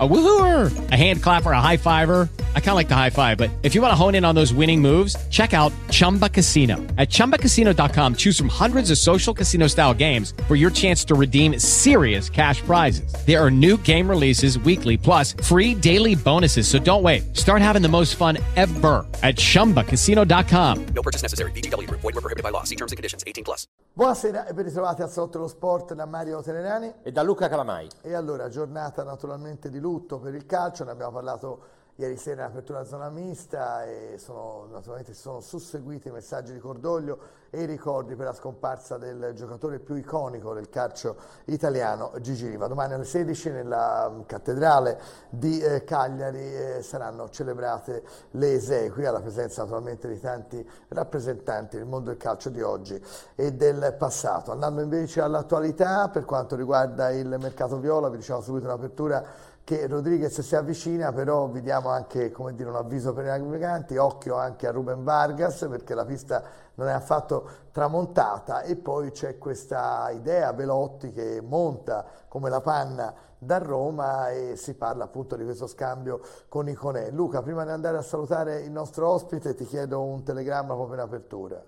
A 0.00 0.08
woohooer, 0.08 0.90
a 0.92 0.96
hand 0.96 1.22
clapper, 1.22 1.52
a 1.52 1.60
high 1.60 1.76
fiver. 1.76 2.30
I 2.54 2.60
kind 2.60 2.70
of 2.70 2.76
like 2.76 2.88
the 2.88 2.96
high 2.96 3.10
five, 3.10 3.36
but 3.36 3.50
if 3.62 3.74
you 3.74 3.82
want 3.82 3.92
to 3.92 3.96
hone 3.96 4.14
in 4.14 4.24
on 4.24 4.34
those 4.34 4.54
winning 4.54 4.80
moves, 4.80 5.14
check 5.28 5.52
out 5.52 5.74
Chumba 5.90 6.30
Casino. 6.30 6.78
At 6.96 7.10
ChumbaCasino.com, 7.10 8.14
choose 8.14 8.38
from 8.38 8.48
hundreds 8.48 8.90
of 8.90 8.96
social 8.96 9.34
casino 9.34 9.66
style 9.66 9.92
games 9.92 10.32
for 10.48 10.56
your 10.56 10.70
chance 10.70 11.04
to 11.04 11.14
redeem 11.14 11.58
serious 11.58 12.30
cash 12.30 12.62
prizes. 12.62 13.12
There 13.26 13.44
are 13.44 13.50
new 13.50 13.76
game 13.76 14.08
releases 14.08 14.58
weekly, 14.60 14.96
plus 14.96 15.34
free 15.34 15.74
daily 15.74 16.14
bonuses. 16.14 16.66
So 16.66 16.78
don't 16.78 17.02
wait. 17.02 17.36
Start 17.36 17.60
having 17.60 17.82
the 17.82 17.88
most 17.88 18.16
fun 18.16 18.38
ever 18.56 19.04
at 19.22 19.36
ChumbaCasino.com. 19.36 20.86
No 20.94 21.02
purchase 21.02 21.20
necessary. 21.20 21.50
VGW. 21.50 21.90
Void 21.90 22.04
were 22.04 22.12
prohibited 22.22 22.42
by 22.42 22.48
law. 22.48 22.62
See 22.64 22.76
terms 22.76 22.92
and 22.92 22.96
conditions. 22.96 23.22
18 23.26 23.44
plus. 23.44 23.66
Buonasera 23.92 24.46
e 24.46 24.54
ben 24.54 24.64
ritrovati 24.64 25.02
al 25.02 25.10
Salotto 25.10 25.36
dello 25.36 25.48
Sport 25.48 25.94
da 25.94 26.06
Mario 26.06 26.40
Tenerani. 26.42 26.94
E 27.02 27.10
da 27.10 27.22
Luca 27.22 27.48
Calamai. 27.48 27.88
E 28.02 28.14
allora, 28.14 28.48
giornata 28.48 29.02
naturalmente 29.02 29.68
di 29.68 29.80
lutto 29.90 30.18
per 30.20 30.34
il 30.34 30.46
calcio, 30.46 30.84
ne 30.84 30.92
abbiamo 30.92 31.12
parlato 31.12 31.78
ieri 32.00 32.16
sera 32.16 32.44
in 32.44 32.48
apertura 32.48 32.82
zona 32.84 33.10
mista 33.10 33.84
e 33.84 34.14
sono, 34.16 34.66
naturalmente 34.70 35.12
si 35.12 35.20
sono 35.20 35.40
susseguiti 35.40 36.08
i 36.08 36.10
messaggi 36.10 36.52
di 36.52 36.58
cordoglio 36.58 37.18
e 37.50 37.62
i 37.62 37.66
ricordi 37.66 38.14
per 38.14 38.26
la 38.26 38.32
scomparsa 38.32 38.96
del 38.96 39.32
giocatore 39.34 39.80
più 39.80 39.96
iconico 39.96 40.54
del 40.54 40.70
calcio 40.70 41.16
italiano, 41.46 42.12
Gigi 42.20 42.46
Riva. 42.46 42.68
Domani 42.68 42.94
alle 42.94 43.04
16 43.04 43.50
nella 43.50 44.22
cattedrale 44.24 44.98
di 45.28 45.60
eh, 45.60 45.84
Cagliari 45.84 46.38
eh, 46.38 46.82
saranno 46.82 47.28
celebrate 47.28 48.02
le 48.32 48.52
esequie 48.54 49.06
alla 49.06 49.20
presenza 49.20 49.62
naturalmente 49.62 50.08
di 50.08 50.20
tanti 50.20 50.66
rappresentanti 50.88 51.76
del 51.76 51.86
mondo 51.86 52.10
del 52.10 52.18
calcio 52.18 52.48
di 52.48 52.62
oggi 52.62 53.02
e 53.34 53.52
del 53.52 53.94
passato. 53.98 54.52
Andando 54.52 54.80
invece 54.80 55.20
all'attualità 55.20 56.08
per 56.08 56.24
quanto 56.24 56.56
riguarda 56.56 57.10
il 57.10 57.36
mercato 57.40 57.78
viola, 57.78 58.08
vi 58.08 58.16
diciamo 58.18 58.40
subito 58.40 58.66
in 58.66 58.70
apertura 58.70 59.48
che 59.70 59.86
Rodriguez 59.86 60.40
si 60.40 60.56
avvicina, 60.56 61.12
però 61.12 61.46
vi 61.46 61.60
diamo 61.60 61.90
anche 61.90 62.34
dire, 62.54 62.68
un 62.68 62.74
avviso 62.74 63.12
per 63.12 63.26
i 63.26 63.28
naviganti, 63.28 63.96
occhio 63.96 64.34
anche 64.34 64.66
a 64.66 64.72
Ruben 64.72 65.04
Vargas 65.04 65.64
perché 65.70 65.94
la 65.94 66.04
pista 66.04 66.42
non 66.74 66.88
è 66.88 66.90
affatto 66.90 67.48
tramontata 67.70 68.62
e 68.62 68.74
poi 68.74 69.12
c'è 69.12 69.38
questa 69.38 70.10
idea 70.10 70.52
Velotti 70.54 71.12
che 71.12 71.40
monta 71.40 72.04
come 72.26 72.50
la 72.50 72.60
panna 72.60 73.14
da 73.38 73.58
Roma 73.58 74.30
e 74.30 74.56
si 74.56 74.74
parla 74.74 75.04
appunto 75.04 75.36
di 75.36 75.44
questo 75.44 75.68
scambio 75.68 76.20
con 76.48 76.68
Iconè. 76.68 77.12
Luca, 77.12 77.40
prima 77.40 77.62
di 77.62 77.70
andare 77.70 77.96
a 77.96 78.02
salutare 78.02 78.62
il 78.62 78.72
nostro 78.72 79.08
ospite 79.08 79.54
ti 79.54 79.66
chiedo 79.66 80.02
un 80.02 80.24
telegramma 80.24 80.74
proprio 80.74 80.96
in 80.96 81.00
apertura. 81.02 81.62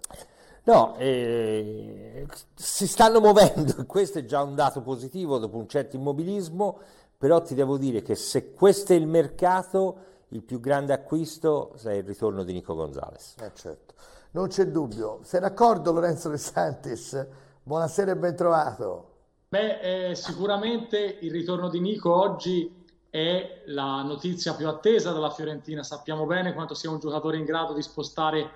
No, 0.64 0.96
eh, 0.96 2.26
si 2.54 2.86
stanno 2.88 3.20
muovendo, 3.20 3.74
questo 3.86 4.18
è 4.18 4.24
già 4.24 4.42
un 4.42 4.56
dato 4.56 4.80
positivo 4.80 5.38
dopo 5.38 5.56
un 5.56 5.68
certo 5.68 5.94
immobilismo 5.94 6.78
però 7.22 7.40
ti 7.40 7.54
devo 7.54 7.78
dire 7.78 8.02
che 8.02 8.16
se 8.16 8.52
questo 8.52 8.94
è 8.94 8.96
il 8.96 9.06
mercato, 9.06 10.24
il 10.30 10.42
più 10.42 10.58
grande 10.58 10.92
acquisto 10.92 11.72
è 11.84 11.92
il 11.92 12.02
ritorno 12.02 12.42
di 12.42 12.52
Nico 12.52 12.74
Gonzalez. 12.74 13.36
Eh 13.38 13.52
certo, 13.54 13.94
non 14.32 14.48
c'è 14.48 14.66
dubbio. 14.66 15.20
Sei 15.22 15.38
d'accordo 15.38 15.92
Lorenzo 15.92 16.30
De 16.30 16.36
Santis? 16.36 17.24
Buonasera 17.62 18.10
e 18.10 18.16
ben 18.16 18.34
trovato. 18.34 19.10
Beh, 19.50 20.08
eh, 20.08 20.14
sicuramente 20.16 21.18
il 21.20 21.30
ritorno 21.30 21.68
di 21.68 21.78
Nico 21.78 22.12
oggi 22.12 22.84
è 23.08 23.62
la 23.66 24.02
notizia 24.02 24.54
più 24.54 24.66
attesa 24.66 25.12
dalla 25.12 25.30
Fiorentina. 25.30 25.84
Sappiamo 25.84 26.26
bene 26.26 26.54
quanto 26.54 26.74
sia 26.74 26.90
un 26.90 26.98
giocatore 26.98 27.36
in 27.36 27.44
grado 27.44 27.72
di 27.72 27.82
spostare 27.82 28.50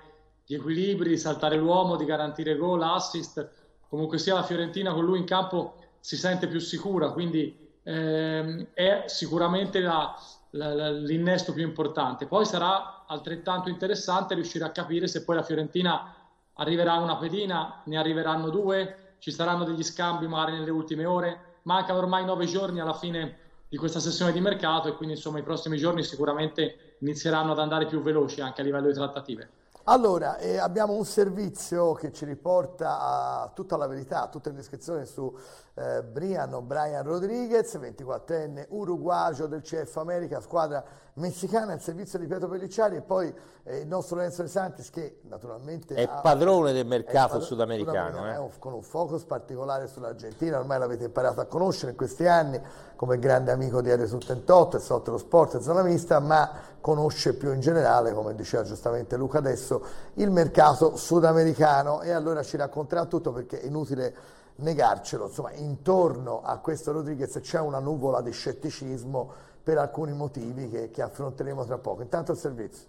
gli 0.45 0.55
equilibri, 0.55 1.07
di 1.07 1.17
saltare 1.17 1.55
l'uomo, 1.55 1.95
di 1.95 2.03
garantire 2.03 2.57
gol, 2.57 2.83
assist. 2.83 3.49
Comunque 3.87 4.17
sia 4.17 4.33
la 4.33 4.43
Fiorentina 4.43 4.93
con 4.93 5.05
lui 5.05 5.19
in 5.19 5.25
campo 5.25 5.75
si 6.01 6.17
sente 6.17 6.47
più 6.49 6.59
sicura, 6.59 7.11
quindi 7.11 7.65
ehm, 7.87 8.67
è 8.73 9.03
sicuramente 9.05 9.79
la, 9.79 10.13
la, 10.51 10.73
la, 10.73 10.91
l'innesto 10.91 11.53
più 11.53 11.63
importante. 11.63 12.27
Poi 12.27 12.45
sarà 12.45 13.05
altrettanto 13.07 13.69
interessante 13.69 14.35
riuscire 14.35 14.65
a 14.65 14.71
capire 14.71 15.07
se 15.07 15.23
poi 15.23 15.35
la 15.37 15.43
Fiorentina 15.43 16.13
arriverà 16.53 16.95
una 16.95 17.17
pedina, 17.17 17.81
ne 17.85 17.97
arriveranno 17.97 18.49
due, 18.49 19.15
ci 19.19 19.31
saranno 19.31 19.63
degli 19.63 19.83
scambi 19.83 20.27
magari 20.27 20.57
nelle 20.57 20.71
ultime 20.71 21.05
ore. 21.05 21.39
Mancano 21.63 21.99
ormai 21.99 22.25
nove 22.25 22.45
giorni 22.45 22.79
alla 22.79 22.93
fine 22.93 23.37
di 23.69 23.77
questa 23.77 23.99
sessione 23.99 24.31
di 24.31 24.39
mercato 24.39 24.87
e 24.87 24.93
quindi 24.93 25.15
insomma 25.15 25.39
i 25.39 25.43
prossimi 25.43 25.77
giorni 25.77 26.03
sicuramente 26.03 26.95
inizieranno 26.99 27.51
ad 27.51 27.59
andare 27.59 27.85
più 27.85 28.01
veloci 28.01 28.41
anche 28.41 28.61
a 28.61 28.63
livello 28.63 28.87
di 28.87 28.93
trattative. 28.93 29.49
Allora, 29.89 30.37
eh, 30.39 30.57
abbiamo 30.57 30.91
un 30.91 31.05
servizio 31.05 31.93
che 31.93 32.11
ci 32.11 32.25
riporta 32.25 32.99
a 32.99 33.51
tutta 33.53 33.77
la 33.77 33.87
verità, 33.87 34.23
a 34.23 34.27
tutte 34.27 34.49
le 34.49 34.57
descrizioni 34.57 35.05
su 35.05 35.33
eh, 35.75 36.03
Brian 36.03 36.53
Brian 36.67 37.03
Rodriguez, 37.03 37.73
24enne 37.75 38.65
uruguagio 38.67 39.47
del 39.47 39.61
CF 39.61 39.95
America, 39.95 40.41
squadra 40.41 40.83
messicana 41.17 41.73
al 41.73 41.81
servizio 41.81 42.19
di 42.19 42.27
Pietro 42.27 42.47
Pellicciari 42.47 42.95
e 42.95 43.01
poi 43.01 43.33
eh, 43.63 43.77
il 43.79 43.87
nostro 43.87 44.17
Lorenzo 44.17 44.43
De 44.43 44.47
Santis 44.47 44.89
che 44.89 45.19
naturalmente 45.23 45.95
è 45.95 46.03
ha, 46.03 46.21
padrone 46.21 46.73
del 46.73 46.85
mercato 46.85 47.27
padrone, 47.27 47.45
sudamericano, 47.45 48.09
sudamericano 48.09 48.45
eh. 48.45 48.51
con 48.59 48.73
un 48.73 48.81
focus 48.81 49.23
particolare 49.23 49.87
sull'Argentina, 49.87 50.59
ormai 50.59 50.79
l'avete 50.79 51.05
imparato 51.05 51.41
a 51.41 51.45
conoscere 51.45 51.91
in 51.91 51.97
questi 51.97 52.27
anni 52.27 52.61
come 52.95 53.19
grande 53.19 53.51
amico 53.51 53.81
di 53.81 53.89
Aereo 53.89 54.07
su 54.07 54.17
38 54.17 54.77
e 54.77 54.79
sotto 54.79 55.11
lo 55.11 55.17
sport 55.17 55.55
e 55.55 55.61
zona 55.61 55.83
mista, 55.83 56.19
ma 56.19 56.51
conosce 56.81 57.33
più 57.33 57.51
in 57.51 57.59
generale, 57.59 58.13
come 58.13 58.33
diceva 58.35 58.63
giustamente 58.63 59.17
Luca 59.17 59.39
adesso, 59.39 59.83
il 60.15 60.31
mercato 60.31 60.95
sudamericano 60.95 62.01
e 62.01 62.11
allora 62.11 62.43
ci 62.43 62.57
racconterà 62.57 63.05
tutto 63.05 63.31
perché 63.31 63.61
è 63.61 63.65
inutile 63.65 64.35
negarcelo, 64.57 65.27
insomma 65.27 65.51
intorno 65.51 66.41
a 66.43 66.57
questo 66.57 66.91
Rodriguez 66.91 67.39
c'è 67.41 67.59
una 67.59 67.79
nuvola 67.79 68.21
di 68.21 68.31
scetticismo 68.31 69.46
per 69.67 69.77
alcuni 69.79 70.13
motivi 70.13 70.69
che, 70.69 70.91
che 70.91 71.01
affronteremo 71.01 71.65
tra 71.65 71.77
poco. 71.77 72.01
Intanto 72.01 72.31
il 72.31 72.37
servizio. 72.37 72.87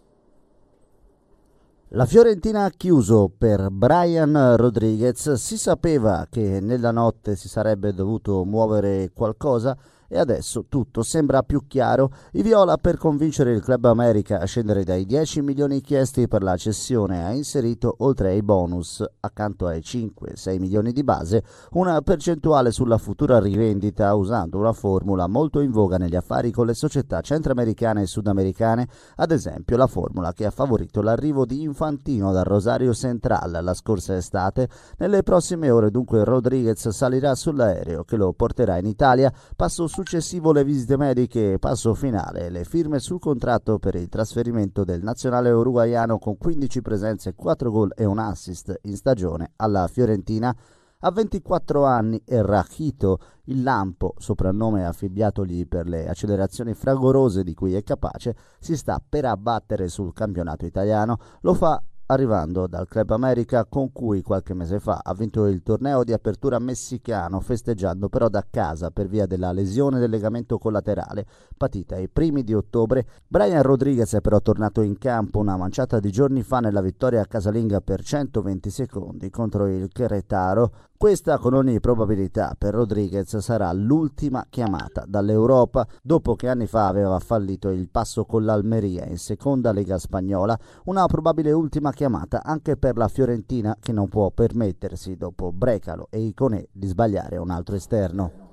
La 1.88 2.06
Fiorentina 2.06 2.66
ha 2.66 2.70
chiuso 2.70 3.32
per 3.36 3.68
Brian 3.70 4.54
Rodriguez, 4.54 5.32
si 5.32 5.58
sapeva 5.58 6.28
che 6.30 6.60
nella 6.60 6.92
notte 6.92 7.34
si 7.34 7.48
sarebbe 7.48 7.92
dovuto 7.92 8.44
muovere 8.44 9.10
qualcosa 9.12 9.76
e 10.08 10.18
adesso 10.18 10.64
tutto 10.68 11.02
sembra 11.02 11.42
più 11.42 11.66
chiaro. 11.66 12.10
I 12.32 12.42
Viola 12.42 12.76
per 12.78 12.96
convincere 12.96 13.52
il 13.52 13.62
Club 13.62 13.84
America 13.84 14.40
a 14.40 14.46
scendere 14.46 14.84
dai 14.84 15.04
10 15.04 15.42
milioni 15.42 15.80
chiesti 15.80 16.26
per 16.26 16.42
la 16.42 16.56
cessione 16.56 17.24
ha 17.24 17.32
inserito 17.32 17.94
oltre 17.98 18.30
ai 18.30 18.42
bonus, 18.42 19.04
accanto 19.20 19.66
ai 19.66 19.80
5-6 19.80 20.58
milioni 20.58 20.92
di 20.92 21.04
base, 21.04 21.44
una 21.72 22.00
percentuale 22.00 22.70
sulla 22.70 22.98
futura 22.98 23.38
rivendita 23.38 24.14
usando 24.14 24.58
una 24.58 24.72
formula 24.72 25.26
molto 25.26 25.60
in 25.60 25.70
voga 25.70 25.98
negli 25.98 26.16
affari 26.16 26.50
con 26.50 26.66
le 26.66 26.74
società 26.74 27.20
centroamericane 27.20 28.02
e 28.02 28.06
sudamericane, 28.06 28.88
ad 29.16 29.30
esempio 29.30 29.76
la 29.76 29.86
formula 29.86 30.32
che 30.32 30.46
ha 30.46 30.50
favorito 30.50 31.02
l'arrivo 31.02 31.44
di 31.44 31.62
Infantino 31.62 32.32
dal 32.32 32.44
Rosario 32.44 32.94
Central 32.94 33.58
la 33.60 33.74
scorsa 33.74 34.16
estate. 34.16 34.68
Nelle 34.98 35.22
prossime 35.22 35.70
ore 35.70 35.90
dunque 35.90 36.24
Rodriguez 36.24 36.88
salirà 36.88 37.34
sull'aereo 37.34 38.04
che 38.04 38.16
lo 38.16 38.32
porterà 38.32 38.78
in 38.78 38.86
Italia, 38.86 39.32
passo 39.54 39.86
su 39.86 39.97
successivo 39.98 40.52
le 40.52 40.62
visite 40.62 40.96
mediche, 40.96 41.58
passo 41.58 41.92
finale, 41.92 42.50
le 42.50 42.62
firme 42.62 43.00
sul 43.00 43.18
contratto 43.18 43.80
per 43.80 43.96
il 43.96 44.08
trasferimento 44.08 44.84
del 44.84 45.02
nazionale 45.02 45.50
uruguaiano 45.50 46.20
con 46.20 46.38
15 46.38 46.82
presenze, 46.82 47.34
4 47.34 47.68
gol 47.68 47.92
e 47.96 48.04
un 48.04 48.20
assist 48.20 48.78
in 48.82 48.94
stagione 48.94 49.54
alla 49.56 49.88
Fiorentina. 49.88 50.56
A 51.00 51.10
24 51.10 51.84
anni 51.84 52.22
è 52.24 52.40
Rachito, 52.40 53.18
il 53.46 53.64
lampo, 53.64 54.14
soprannome 54.18 54.86
affibbiatogli 54.86 55.66
per 55.66 55.88
le 55.88 56.08
accelerazioni 56.08 56.74
fragorose 56.74 57.42
di 57.42 57.54
cui 57.54 57.74
è 57.74 57.82
capace, 57.82 58.36
si 58.60 58.76
sta 58.76 59.02
per 59.04 59.24
abbattere 59.24 59.88
sul 59.88 60.12
campionato 60.12 60.64
italiano. 60.64 61.18
Lo 61.40 61.54
fa 61.54 61.82
arrivando 62.10 62.66
dal 62.66 62.88
Club 62.88 63.10
America 63.10 63.64
con 63.66 63.92
cui 63.92 64.22
qualche 64.22 64.54
mese 64.54 64.80
fa 64.80 65.00
ha 65.02 65.12
vinto 65.14 65.46
il 65.46 65.62
torneo 65.62 66.04
di 66.04 66.12
apertura 66.12 66.58
messicano, 66.58 67.40
festeggiando 67.40 68.08
però 68.08 68.28
da 68.28 68.44
casa 68.48 68.90
per 68.90 69.08
via 69.08 69.26
della 69.26 69.52
lesione 69.52 69.98
del 69.98 70.10
legamento 70.10 70.58
collaterale 70.58 71.26
patita 71.56 71.96
ai 71.96 72.08
primi 72.08 72.44
di 72.44 72.54
ottobre. 72.54 73.06
Brian 73.26 73.62
Rodriguez 73.62 74.14
è 74.14 74.20
però 74.20 74.40
tornato 74.40 74.80
in 74.80 74.96
campo 74.96 75.38
una 75.38 75.56
manciata 75.56 76.00
di 76.00 76.10
giorni 76.10 76.42
fa 76.42 76.60
nella 76.60 76.80
vittoria 76.80 77.24
casalinga 77.26 77.80
per 77.80 78.02
120 78.02 78.70
secondi 78.70 79.30
contro 79.30 79.66
il 79.66 79.88
Querétaro. 79.92 80.72
Questa 80.98 81.38
con 81.38 81.54
ogni 81.54 81.78
probabilità 81.78 82.56
per 82.58 82.74
Rodriguez 82.74 83.36
sarà 83.36 83.72
l'ultima 83.72 84.44
chiamata 84.50 85.04
dall'Europa 85.06 85.86
dopo 86.02 86.34
che 86.34 86.48
anni 86.48 86.66
fa 86.66 86.88
aveva 86.88 87.20
fallito 87.20 87.68
il 87.68 87.88
passo 87.88 88.24
con 88.24 88.44
l'Almeria 88.44 89.04
in 89.04 89.16
seconda 89.16 89.70
lega 89.70 89.96
spagnola, 89.96 90.58
una 90.86 91.06
probabile 91.06 91.52
ultima 91.52 91.92
chiamata 91.92 92.42
anche 92.42 92.76
per 92.76 92.96
la 92.96 93.06
Fiorentina 93.06 93.76
che 93.78 93.92
non 93.92 94.08
può 94.08 94.32
permettersi 94.32 95.16
dopo 95.16 95.52
Brecalo 95.52 96.08
e 96.10 96.18
Iconè 96.18 96.66
di 96.72 96.88
sbagliare 96.88 97.36
un 97.36 97.50
altro 97.50 97.76
esterno. 97.76 98.46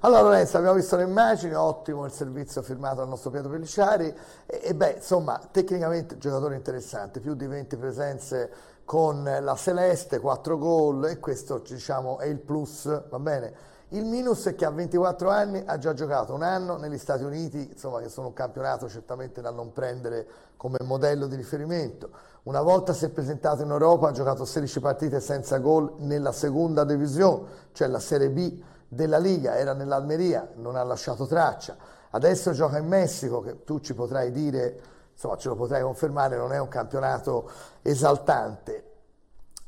Allora 0.00 0.20
Lorenzo, 0.20 0.58
abbiamo 0.58 0.76
visto 0.76 0.94
le 0.94 1.02
immagini, 1.02 1.54
ottimo 1.54 2.04
il 2.04 2.12
servizio 2.12 2.62
firmato 2.62 2.96
dal 2.96 3.08
nostro 3.08 3.30
Pietro 3.30 3.50
Peliciari 3.50 4.14
e, 4.46 4.60
e 4.62 4.72
beh, 4.72 4.96
insomma, 4.98 5.40
tecnicamente 5.50 6.16
giocatore 6.16 6.54
interessante, 6.54 7.18
più 7.18 7.34
di 7.34 7.48
20 7.48 7.76
presenze 7.76 8.50
con 8.86 9.24
la 9.24 9.54
Celeste, 9.56 10.20
4 10.20 10.56
gol 10.56 11.08
e 11.08 11.18
questo 11.18 11.58
diciamo 11.58 12.18
è 12.18 12.26
il 12.26 12.38
plus, 12.38 13.08
va 13.08 13.18
bene? 13.18 13.74
Il 13.88 14.04
minus 14.04 14.46
è 14.46 14.54
che 14.54 14.64
a 14.64 14.70
24 14.70 15.28
anni 15.28 15.62
ha 15.66 15.76
già 15.76 15.92
giocato 15.92 16.32
un 16.32 16.42
anno 16.42 16.76
negli 16.76 16.96
Stati 16.96 17.24
Uniti, 17.24 17.70
insomma 17.72 18.00
che 18.00 18.08
sono 18.08 18.28
un 18.28 18.32
campionato 18.32 18.88
certamente 18.88 19.40
da 19.40 19.50
non 19.50 19.72
prendere 19.72 20.26
come 20.56 20.78
modello 20.82 21.26
di 21.26 21.34
riferimento. 21.34 22.10
Una 22.44 22.62
volta 22.62 22.92
si 22.92 23.04
è 23.04 23.08
presentato 23.08 23.62
in 23.62 23.70
Europa, 23.70 24.08
ha 24.08 24.12
giocato 24.12 24.44
16 24.44 24.78
partite 24.78 25.20
senza 25.20 25.58
gol 25.58 25.94
nella 25.98 26.32
seconda 26.32 26.84
divisione, 26.84 27.48
cioè 27.72 27.88
la 27.88 27.98
Serie 27.98 28.30
B 28.30 28.62
della 28.86 29.18
Liga, 29.18 29.56
era 29.56 29.72
nell'Almeria, 29.72 30.48
non 30.54 30.76
ha 30.76 30.82
lasciato 30.84 31.26
traccia. 31.26 31.76
Adesso 32.10 32.52
gioca 32.52 32.78
in 32.78 32.86
Messico, 32.86 33.40
che 33.40 33.64
tu 33.64 33.80
ci 33.80 33.94
potrai 33.94 34.30
dire, 34.30 34.80
insomma 35.16 35.36
ce 35.38 35.48
lo 35.48 35.56
potrai 35.56 35.80
confermare, 35.80 36.36
non 36.36 36.52
è 36.52 36.60
un 36.60 36.68
campionato 36.68 37.50
esaltante. 37.80 38.92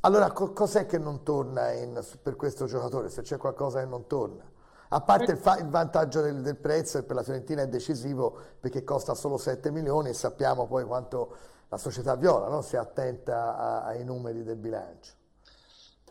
Allora 0.01 0.31
co- 0.31 0.53
cos'è 0.53 0.85
che 0.85 0.99
non 0.99 1.23
torna 1.23 1.73
in, 1.73 1.99
per 2.23 2.37
questo 2.37 2.67
giocatore, 2.67 3.09
se 3.09 3.23
c'è 3.23 3.39
qualcosa 3.39 3.81
che 3.81 3.87
non 3.87 4.07
torna? 4.07 4.45
A 4.91 5.01
parte 5.01 5.33
il, 5.33 5.39
fa- 5.39 5.59
il 5.59 5.69
vantaggio 5.69 6.21
del, 6.21 6.43
del, 6.43 6.57
prezzo 6.57 6.99
che 6.99 7.05
per 7.05 7.17
la 7.17 7.23
Fiorentina 7.23 7.63
è 7.63 7.69
decisivo 7.69 8.39
perché 8.61 8.85
costa 8.85 9.15
solo 9.15 9.39
7 9.39 9.71
milioni 9.71 10.11
e 10.11 10.13
sappiamo 10.13 10.67
poi 10.67 10.85
quanto 10.85 11.35
la 11.69 11.79
società 11.79 12.15
viola, 12.15 12.49
no? 12.49 12.61
si 12.61 12.77
attenta 12.77 13.57
a- 13.57 13.85
ai 13.85 14.05
numeri 14.05 14.45
del 14.45 14.57
bilancio. 14.57 15.15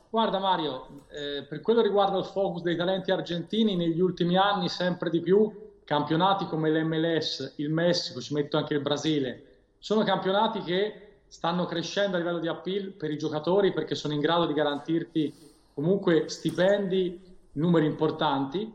Guarda 0.10 0.39
Mario, 0.39 1.04
eh, 1.10 1.45
per 1.48 1.62
quello 1.62 1.81
riguarda 1.81 2.18
il 2.18 2.25
focus 2.25 2.63
dei 2.63 2.75
talenti 2.75 3.12
argentini, 3.12 3.75
negli 3.75 4.00
ultimi 4.00 4.36
anni 4.36 4.68
sempre 4.68 5.12
di 5.12 5.22
più 5.22 5.66
campionati 5.88 6.48
come 6.48 6.69
l'MLS, 6.69 7.54
il 7.60 7.69
Messico, 7.69 8.19
ci 8.19 8.34
metto 8.34 8.57
anche 8.57 8.74
il 8.74 8.81
Brasile, 8.81 9.44
sono 9.80 10.04
campionati 10.04 10.60
che 10.60 11.19
stanno 11.28 11.66
crescendo 11.66 12.18
a 12.18 12.19
livello 12.19 12.39
di 12.39 12.50
appeal 12.50 12.89
per 12.89 13.10
i 13.10 13.18
giocatori 13.18 13.72
perché 13.72 13.95
sono 13.95 14.13
in 14.13 14.19
grado 14.19 14.45
di 14.45 14.54
garantirti 14.54 15.34
comunque 15.74 16.28
stipendi, 16.28 17.38
numeri 17.54 17.86
importanti. 17.86 18.69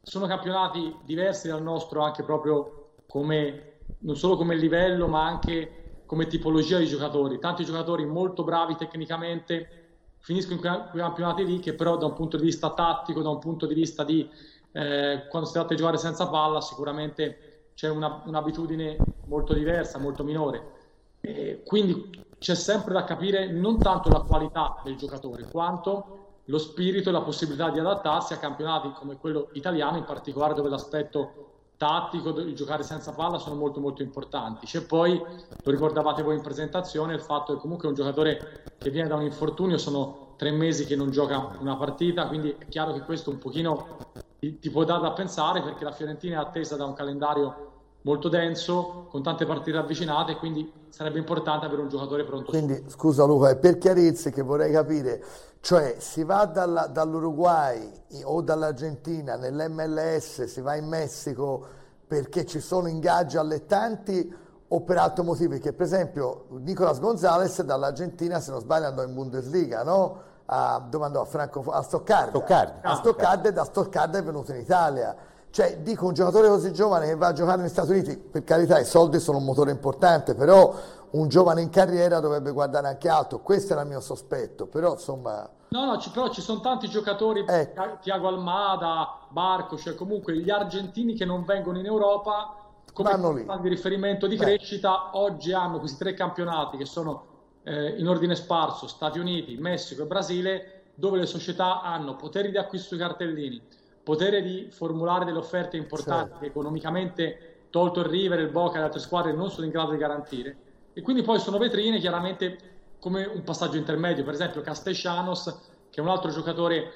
Sono 0.00 0.26
campionati 0.26 0.96
diversi 1.04 1.48
dal 1.48 1.62
nostro 1.62 2.00
anche 2.00 2.22
proprio 2.22 2.92
come, 3.08 3.80
non 3.98 4.16
solo 4.16 4.34
come 4.34 4.56
livello 4.56 5.06
ma 5.06 5.22
anche 5.22 6.02
come 6.06 6.26
tipologia 6.26 6.78
di 6.78 6.86
giocatori. 6.86 7.38
Tanti 7.38 7.66
giocatori 7.66 8.06
molto 8.06 8.42
bravi 8.42 8.76
tecnicamente, 8.76 9.68
finiscono 10.16 10.54
in 10.54 10.88
quei 10.90 11.02
campionati 11.02 11.44
lì 11.44 11.58
che 11.58 11.74
però 11.74 11.98
da 11.98 12.06
un 12.06 12.14
punto 12.14 12.38
di 12.38 12.44
vista 12.44 12.72
tattico, 12.72 13.20
da 13.20 13.28
un 13.28 13.38
punto 13.38 13.66
di 13.66 13.74
vista 13.74 14.02
di 14.02 14.26
eh, 14.76 15.26
quando 15.28 15.46
si 15.46 15.54
tratta 15.54 15.68
di 15.68 15.76
giocare 15.76 15.98
senza 15.98 16.26
palla 16.28 16.60
sicuramente 16.60 17.68
c'è 17.74 17.88
una, 17.88 18.22
un'abitudine 18.24 18.96
molto 19.26 19.54
diversa, 19.54 19.98
molto 19.98 20.24
minore. 20.24 20.72
E 21.20 21.62
quindi 21.64 22.10
c'è 22.38 22.54
sempre 22.54 22.92
da 22.92 23.04
capire 23.04 23.50
non 23.50 23.78
tanto 23.78 24.10
la 24.10 24.20
qualità 24.20 24.80
del 24.84 24.96
giocatore 24.96 25.46
quanto 25.50 26.22
lo 26.46 26.58
spirito 26.58 27.08
e 27.08 27.12
la 27.12 27.22
possibilità 27.22 27.70
di 27.70 27.78
adattarsi 27.78 28.32
a 28.34 28.38
campionati 28.38 28.92
come 28.92 29.16
quello 29.16 29.48
italiano, 29.52 29.96
in 29.96 30.04
particolare 30.04 30.54
dove 30.54 30.68
l'aspetto 30.68 31.52
tattico, 31.76 32.32
di 32.32 32.54
giocare 32.54 32.82
senza 32.82 33.12
palla 33.12 33.38
sono 33.38 33.54
molto 33.54 33.80
molto 33.80 34.02
importanti. 34.02 34.66
C'è 34.66 34.82
poi, 34.82 35.16
lo 35.16 35.70
ricordavate 35.70 36.22
voi 36.22 36.34
in 36.34 36.42
presentazione, 36.42 37.14
il 37.14 37.20
fatto 37.20 37.54
che 37.54 37.60
comunque 37.60 37.88
un 37.88 37.94
giocatore 37.94 38.64
che 38.78 38.90
viene 38.90 39.08
da 39.08 39.14
un 39.14 39.22
infortunio 39.22 39.78
sono 39.78 40.34
tre 40.36 40.50
mesi 40.50 40.84
che 40.84 40.96
non 40.96 41.10
gioca 41.10 41.56
una 41.60 41.76
partita, 41.76 42.26
quindi 42.26 42.54
è 42.58 42.68
chiaro 42.68 42.92
che 42.92 43.00
questo 43.00 43.30
un 43.30 43.38
pochino 43.38 43.96
ti, 44.44 44.58
ti 44.58 44.70
può 44.70 44.84
dare 44.84 45.00
da 45.00 45.12
pensare 45.12 45.62
perché 45.62 45.84
la 45.84 45.92
Fiorentina 45.92 46.36
è 46.36 46.44
attesa 46.44 46.76
da 46.76 46.84
un 46.84 46.92
calendario 46.92 47.72
molto 48.02 48.28
denso, 48.28 49.06
con 49.08 49.22
tante 49.22 49.46
partite 49.46 49.78
avvicinate, 49.78 50.36
quindi 50.36 50.70
sarebbe 50.90 51.18
importante 51.18 51.64
avere 51.64 51.80
un 51.80 51.88
giocatore 51.88 52.24
pronto. 52.24 52.50
Quindi, 52.50 52.84
scusa 52.88 53.24
Luca, 53.24 53.56
per 53.56 53.78
chiarirsi 53.78 54.30
che 54.30 54.42
vorrei 54.42 54.70
capire, 54.70 55.24
cioè 55.60 55.96
si 55.98 56.22
va 56.22 56.44
dalla, 56.44 56.86
dall'Uruguay 56.86 57.90
o 58.24 58.42
dall'Argentina 58.42 59.36
nell'MLS, 59.36 60.44
si 60.44 60.60
va 60.60 60.74
in 60.76 60.86
Messico 60.86 61.66
perché 62.06 62.44
ci 62.44 62.60
sono 62.60 62.88
ingaggi 62.88 63.38
allettanti 63.38 64.34
o 64.68 64.80
per 64.82 64.98
altri 64.98 65.24
motivi? 65.24 65.56
Perché 65.56 65.72
per 65.72 65.86
esempio 65.86 66.46
Nicolas 66.58 67.00
Gonzalez 67.00 67.62
dall'Argentina, 67.62 68.38
se 68.40 68.50
non 68.50 68.60
sbaglio, 68.60 68.86
andò 68.86 69.02
in 69.02 69.14
Bundesliga, 69.14 69.82
no? 69.82 70.32
A, 70.46 70.84
dove 70.88 71.04
andò? 71.04 71.22
A, 71.22 71.24
Franco, 71.24 71.64
a 71.70 71.82
Stoccarda. 71.82 72.28
Stoccarda. 72.30 72.80
A 72.82 72.94
Stoccarda 72.96 73.48
e 73.48 73.52
da 73.52 73.64
Stoccarda 73.64 74.18
è 74.18 74.22
venuto 74.22 74.52
in 74.52 74.58
Italia 74.58 75.16
cioè, 75.54 75.78
dico, 75.78 76.06
un 76.06 76.14
giocatore 76.14 76.48
così 76.48 76.72
giovane 76.72 77.06
che 77.06 77.14
va 77.14 77.28
a 77.28 77.32
giocare 77.32 77.62
negli 77.62 77.68
Stati 77.68 77.92
Uniti, 77.92 78.16
per 78.16 78.42
carità, 78.42 78.76
i 78.80 78.84
soldi 78.84 79.20
sono 79.20 79.38
un 79.38 79.44
motore 79.44 79.70
importante, 79.70 80.34
però 80.34 80.74
un 81.10 81.28
giovane 81.28 81.62
in 81.62 81.70
carriera 81.70 82.18
dovrebbe 82.18 82.50
guardare 82.50 82.88
anche 82.88 83.08
altro. 83.08 83.38
Questo 83.38 83.72
era 83.72 83.82
il 83.82 83.86
mio 83.86 84.00
sospetto, 84.00 84.66
però 84.66 84.94
insomma... 84.94 85.48
No, 85.68 85.84
no, 85.84 85.96
ci, 85.98 86.10
però 86.10 86.28
ci 86.30 86.40
sono 86.40 86.58
tanti 86.58 86.88
giocatori, 86.88 87.44
ecco. 87.46 87.98
Tiago 88.00 88.26
Almada, 88.26 89.20
Barco, 89.28 89.76
cioè 89.76 89.94
comunque 89.94 90.36
gli 90.36 90.50
argentini 90.50 91.14
che 91.14 91.24
non 91.24 91.44
vengono 91.44 91.78
in 91.78 91.86
Europa 91.86 92.56
come 92.92 93.46
di 93.60 93.68
riferimento 93.68 94.26
di 94.26 94.34
Beh. 94.34 94.44
crescita, 94.44 95.10
oggi 95.12 95.52
hanno 95.52 95.78
questi 95.78 95.98
tre 95.98 96.14
campionati 96.14 96.76
che 96.76 96.84
sono 96.84 97.33
eh, 97.64 97.94
in 97.98 98.06
ordine 98.06 98.34
sparso, 98.34 98.86
Stati 98.86 99.18
Uniti, 99.18 99.56
Messico 99.56 100.02
e 100.02 100.06
Brasile, 100.06 100.82
dove 100.94 101.18
le 101.18 101.26
società 101.26 101.82
hanno 101.82 102.16
poteri 102.16 102.50
di 102.50 102.58
acquisto 102.58 102.88
sui 102.88 102.98
cartellini, 102.98 103.60
potere 104.02 104.42
di 104.42 104.68
formulare 104.70 105.24
delle 105.24 105.38
offerte 105.38 105.76
importanti 105.76 106.28
certo. 106.28 106.38
che 106.38 106.46
economicamente, 106.46 107.56
tolto 107.70 108.00
il 108.00 108.06
River, 108.06 108.38
il 108.38 108.50
Boca 108.50 108.76
e 108.76 108.78
le 108.78 108.84
altre 108.84 109.00
squadre, 109.00 109.32
non 109.32 109.50
sono 109.50 109.66
in 109.66 109.72
grado 109.72 109.90
di 109.90 109.96
garantire. 109.96 110.56
E 110.92 111.02
quindi 111.02 111.22
poi 111.22 111.40
sono 111.40 111.58
vetrine 111.58 111.98
chiaramente 111.98 112.72
come 113.00 113.24
un 113.24 113.42
passaggio 113.42 113.76
intermedio. 113.76 114.22
Per 114.22 114.34
esempio 114.34 114.60
Castellanos, 114.60 115.58
che 115.90 116.00
è 116.00 116.02
un 116.02 116.08
altro 116.08 116.30
giocatore 116.30 116.92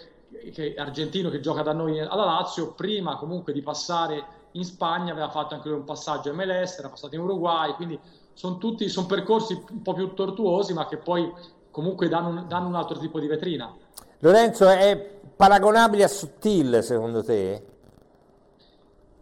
che, 0.52 0.74
argentino 0.76 1.30
che 1.30 1.40
gioca 1.40 1.62
da 1.62 1.72
noi 1.72 1.98
alla 1.98 2.24
Lazio, 2.24 2.74
prima 2.74 3.16
comunque 3.16 3.52
di 3.52 3.62
passare 3.62 4.36
in 4.52 4.64
Spagna 4.64 5.12
aveva 5.12 5.30
fatto 5.30 5.54
anche 5.54 5.68
lui 5.68 5.78
un 5.78 5.84
passaggio 5.84 6.32
MLS, 6.32 6.78
era 6.78 6.88
passato 6.88 7.14
in 7.14 7.20
Uruguay, 7.22 7.72
quindi 7.74 7.98
sono 8.38 8.56
tutti 8.56 8.88
sono 8.88 9.08
percorsi 9.08 9.60
un 9.70 9.82
po' 9.82 9.94
più 9.94 10.14
tortuosi, 10.14 10.72
ma 10.72 10.86
che 10.86 10.96
poi 10.96 11.28
comunque 11.72 12.06
danno 12.06 12.28
un, 12.28 12.44
danno 12.46 12.68
un 12.68 12.76
altro 12.76 12.96
tipo 12.96 13.18
di 13.18 13.26
vetrina. 13.26 13.74
Lorenzo, 14.20 14.68
è 14.68 15.18
paragonabile 15.34 16.04
a 16.04 16.08
Sottil 16.08 16.78
secondo 16.84 17.24
te? 17.24 17.66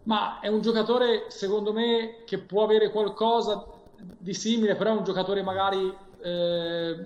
Ma 0.03 0.39
è 0.39 0.47
un 0.49 0.61
giocatore 0.61 1.25
secondo 1.29 1.73
me 1.73 2.17
che 2.25 2.37
può 2.37 2.63
avere 2.63 2.91
qualcosa 2.91 3.65
di 3.97 4.35
simile, 4.35 4.75
però 4.75 4.91
è 4.91 4.97
un 4.97 5.03
giocatore 5.03 5.41
magari 5.41 5.91
eh, 6.21 7.05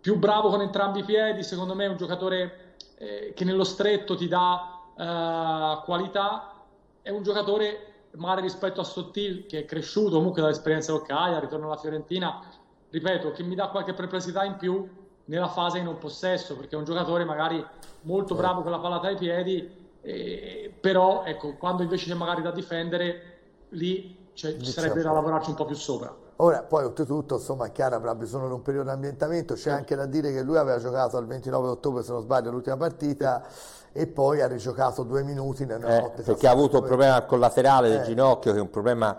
più 0.00 0.16
bravo 0.18 0.50
con 0.50 0.60
entrambi 0.60 1.00
i 1.00 1.04
piedi, 1.04 1.42
secondo 1.42 1.74
me 1.74 1.86
è 1.86 1.88
un 1.88 1.96
giocatore 1.96 2.76
eh, 2.98 3.32
che 3.34 3.44
nello 3.44 3.64
stretto 3.64 4.14
ti 4.14 4.28
dà 4.28 4.78
eh, 4.96 5.82
qualità, 5.84 6.62
è 7.02 7.10
un 7.10 7.24
giocatore 7.24 7.91
magari 8.16 8.42
rispetto 8.42 8.80
a 8.80 8.84
Sottil 8.84 9.46
che 9.46 9.60
è 9.60 9.64
cresciuto 9.64 10.16
comunque 10.16 10.42
dall'esperienza 10.42 10.92
locale, 10.92 11.40
ritorno 11.40 11.66
alla 11.66 11.76
Fiorentina, 11.76 12.42
ripeto, 12.90 13.32
che 13.32 13.42
mi 13.42 13.54
dà 13.54 13.68
qualche 13.68 13.94
perplessità 13.94 14.44
in 14.44 14.56
più 14.56 14.88
nella 15.26 15.48
fase 15.48 15.78
in 15.78 15.86
un 15.86 15.98
possesso, 15.98 16.56
perché 16.56 16.74
è 16.74 16.78
un 16.78 16.84
giocatore 16.84 17.24
magari 17.24 17.64
molto 18.02 18.34
bravo 18.34 18.62
con 18.62 18.70
la 18.70 18.78
palla 18.78 19.00
ai 19.00 19.16
piedi, 19.16 19.70
eh, 20.02 20.74
però 20.80 21.24
ecco, 21.24 21.56
quando 21.56 21.82
invece 21.82 22.06
c'è 22.06 22.14
magari 22.14 22.42
da 22.42 22.50
difendere, 22.50 23.40
lì 23.70 24.18
cioè, 24.34 24.56
ci 24.56 24.70
sarebbe 24.70 25.02
da 25.02 25.12
lavorarci 25.12 25.50
un 25.50 25.56
po' 25.56 25.64
più 25.64 25.76
sopra. 25.76 26.14
Ora, 26.36 26.62
poi 26.62 26.84
oltretutto, 26.84 27.36
insomma, 27.36 27.68
Chiara 27.68 27.96
avrà 27.96 28.14
bisogno 28.14 28.48
di 28.48 28.54
un 28.54 28.62
periodo 28.62 28.88
di 28.88 28.94
ambientamento, 28.94 29.54
c'è 29.54 29.70
anche 29.70 29.94
da 29.94 30.06
dire 30.06 30.32
che 30.32 30.42
lui 30.42 30.56
aveva 30.56 30.78
giocato 30.78 31.16
al 31.16 31.26
29 31.26 31.68
ottobre, 31.68 32.02
se 32.02 32.10
non 32.10 32.22
sbaglio, 32.22 32.50
l'ultima 32.50 32.76
partita 32.76 33.44
e 33.92 34.06
poi 34.06 34.40
ha 34.40 34.48
rigiocato 34.48 35.02
due 35.02 35.22
minuti 35.22 35.64
nella 35.66 35.86
eh, 35.86 36.00
notte. 36.00 36.22
Perché 36.22 36.48
ha 36.48 36.50
avuto 36.50 36.78
un 36.78 36.84
problema 36.84 37.22
collaterale 37.22 37.88
del 37.88 38.00
eh. 38.00 38.04
ginocchio, 38.04 38.52
che 38.52 38.58
è 38.58 38.60
un 38.60 38.70
problema 38.70 39.16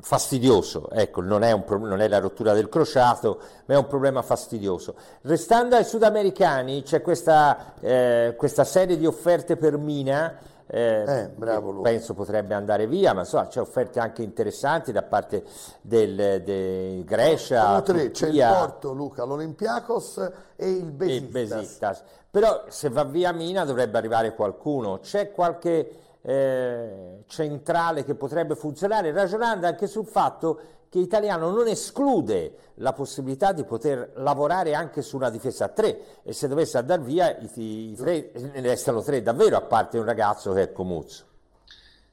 fastidioso, 0.00 0.90
ecco, 0.90 1.20
non 1.20 1.42
è, 1.42 1.52
un, 1.52 1.64
non 1.66 2.00
è, 2.00 2.08
la 2.08 2.18
rottura 2.18 2.52
del 2.52 2.68
crociato, 2.68 3.38
ma 3.66 3.74
è 3.74 3.76
un 3.76 3.86
problema 3.86 4.22
fastidioso. 4.22 4.94
Restando 5.22 5.76
ai 5.76 5.84
sudamericani, 5.84 6.82
c'è 6.82 7.02
questa, 7.02 7.74
eh, 7.80 8.34
questa 8.36 8.64
serie 8.64 8.96
di 8.96 9.06
offerte 9.06 9.56
per 9.56 9.76
Mina, 9.76 10.38
eh, 10.66 11.04
Eh, 11.06 11.28
bravo 11.28 11.80
penso 11.82 12.14
potrebbe 12.14 12.54
andare 12.54 12.86
via, 12.86 13.12
ma 13.12 13.20
insomma 13.20 13.46
c'è 13.46 13.60
offerte 13.60 14.00
anche 14.00 14.22
interessanti 14.22 14.92
da 14.92 15.02
parte 15.02 15.44
del, 15.82 16.42
de 16.42 17.02
Grecia, 17.04 17.80
tre, 17.82 18.10
c'è 18.10 18.28
il 18.28 18.46
Porto, 18.46 18.92
Luca, 18.92 19.24
l'Olympiakos 19.24 20.30
e 20.56 20.70
il 20.70 20.90
Besiktas. 20.90 21.30
Besiktas. 21.30 22.02
Però 22.30 22.64
se 22.68 22.88
va 22.88 23.04
via 23.04 23.32
Mina 23.32 23.64
dovrebbe 23.64 23.98
arrivare 23.98 24.34
qualcuno. 24.34 24.98
C'è 24.98 25.30
qualche 25.30 26.13
eh, 26.26 27.22
centrale 27.26 28.04
che 28.04 28.14
potrebbe 28.14 28.54
funzionare, 28.54 29.12
ragionando 29.12 29.66
anche 29.66 29.86
sul 29.86 30.06
fatto 30.06 30.60
che 30.88 30.98
Italiano 30.98 31.50
non 31.50 31.66
esclude 31.66 32.72
la 32.74 32.92
possibilità 32.92 33.52
di 33.52 33.64
poter 33.64 34.12
lavorare 34.16 34.74
anche 34.74 35.02
su 35.02 35.16
una 35.16 35.28
difesa 35.28 35.66
a 35.66 35.68
tre 35.68 36.22
e 36.22 36.32
se 36.32 36.48
dovesse 36.48 36.78
andare 36.78 37.02
via 37.02 37.36
i, 37.36 37.50
i 37.90 37.94
tre, 37.96 38.30
ne 38.34 38.60
restano 38.60 39.02
tre 39.02 39.20
davvero, 39.20 39.56
a 39.56 39.62
parte 39.62 39.98
un 39.98 40.04
ragazzo 40.04 40.52
che 40.52 40.62
è 40.62 40.72
Comuzzo. 40.72 41.24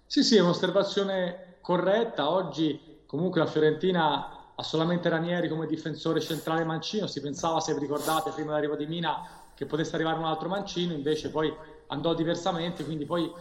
Sì, 0.06 0.24
sì, 0.24 0.36
è 0.36 0.42
un'osservazione 0.42 1.58
corretta. 1.62 2.32
Oggi 2.32 3.04
comunque 3.06 3.40
la 3.40 3.46
Fiorentina 3.48 4.54
ha 4.56 4.64
solamente 4.64 5.08
Ranieri 5.10 5.48
come 5.48 5.68
difensore 5.68 6.20
centrale 6.20 6.64
mancino. 6.64 7.08
Si 7.08 7.22
pensava, 7.22 7.60
se 7.60 7.74
vi 7.74 7.80
ricordate, 7.80 8.32
prima 8.32 8.50
dell'arrivo 8.50 8.76
di 8.76 8.88
Mina 8.88 9.26
che 9.54 9.66
potesse 9.66 9.96
arrivare 9.96 10.18
un 10.18 10.26
altro 10.26 10.50
mancino, 10.50 10.92
invece 10.92 11.30
poi 11.30 11.54
andò 11.88 12.14
diversamente, 12.14 12.84
quindi 12.84 13.06
poi 13.06 13.32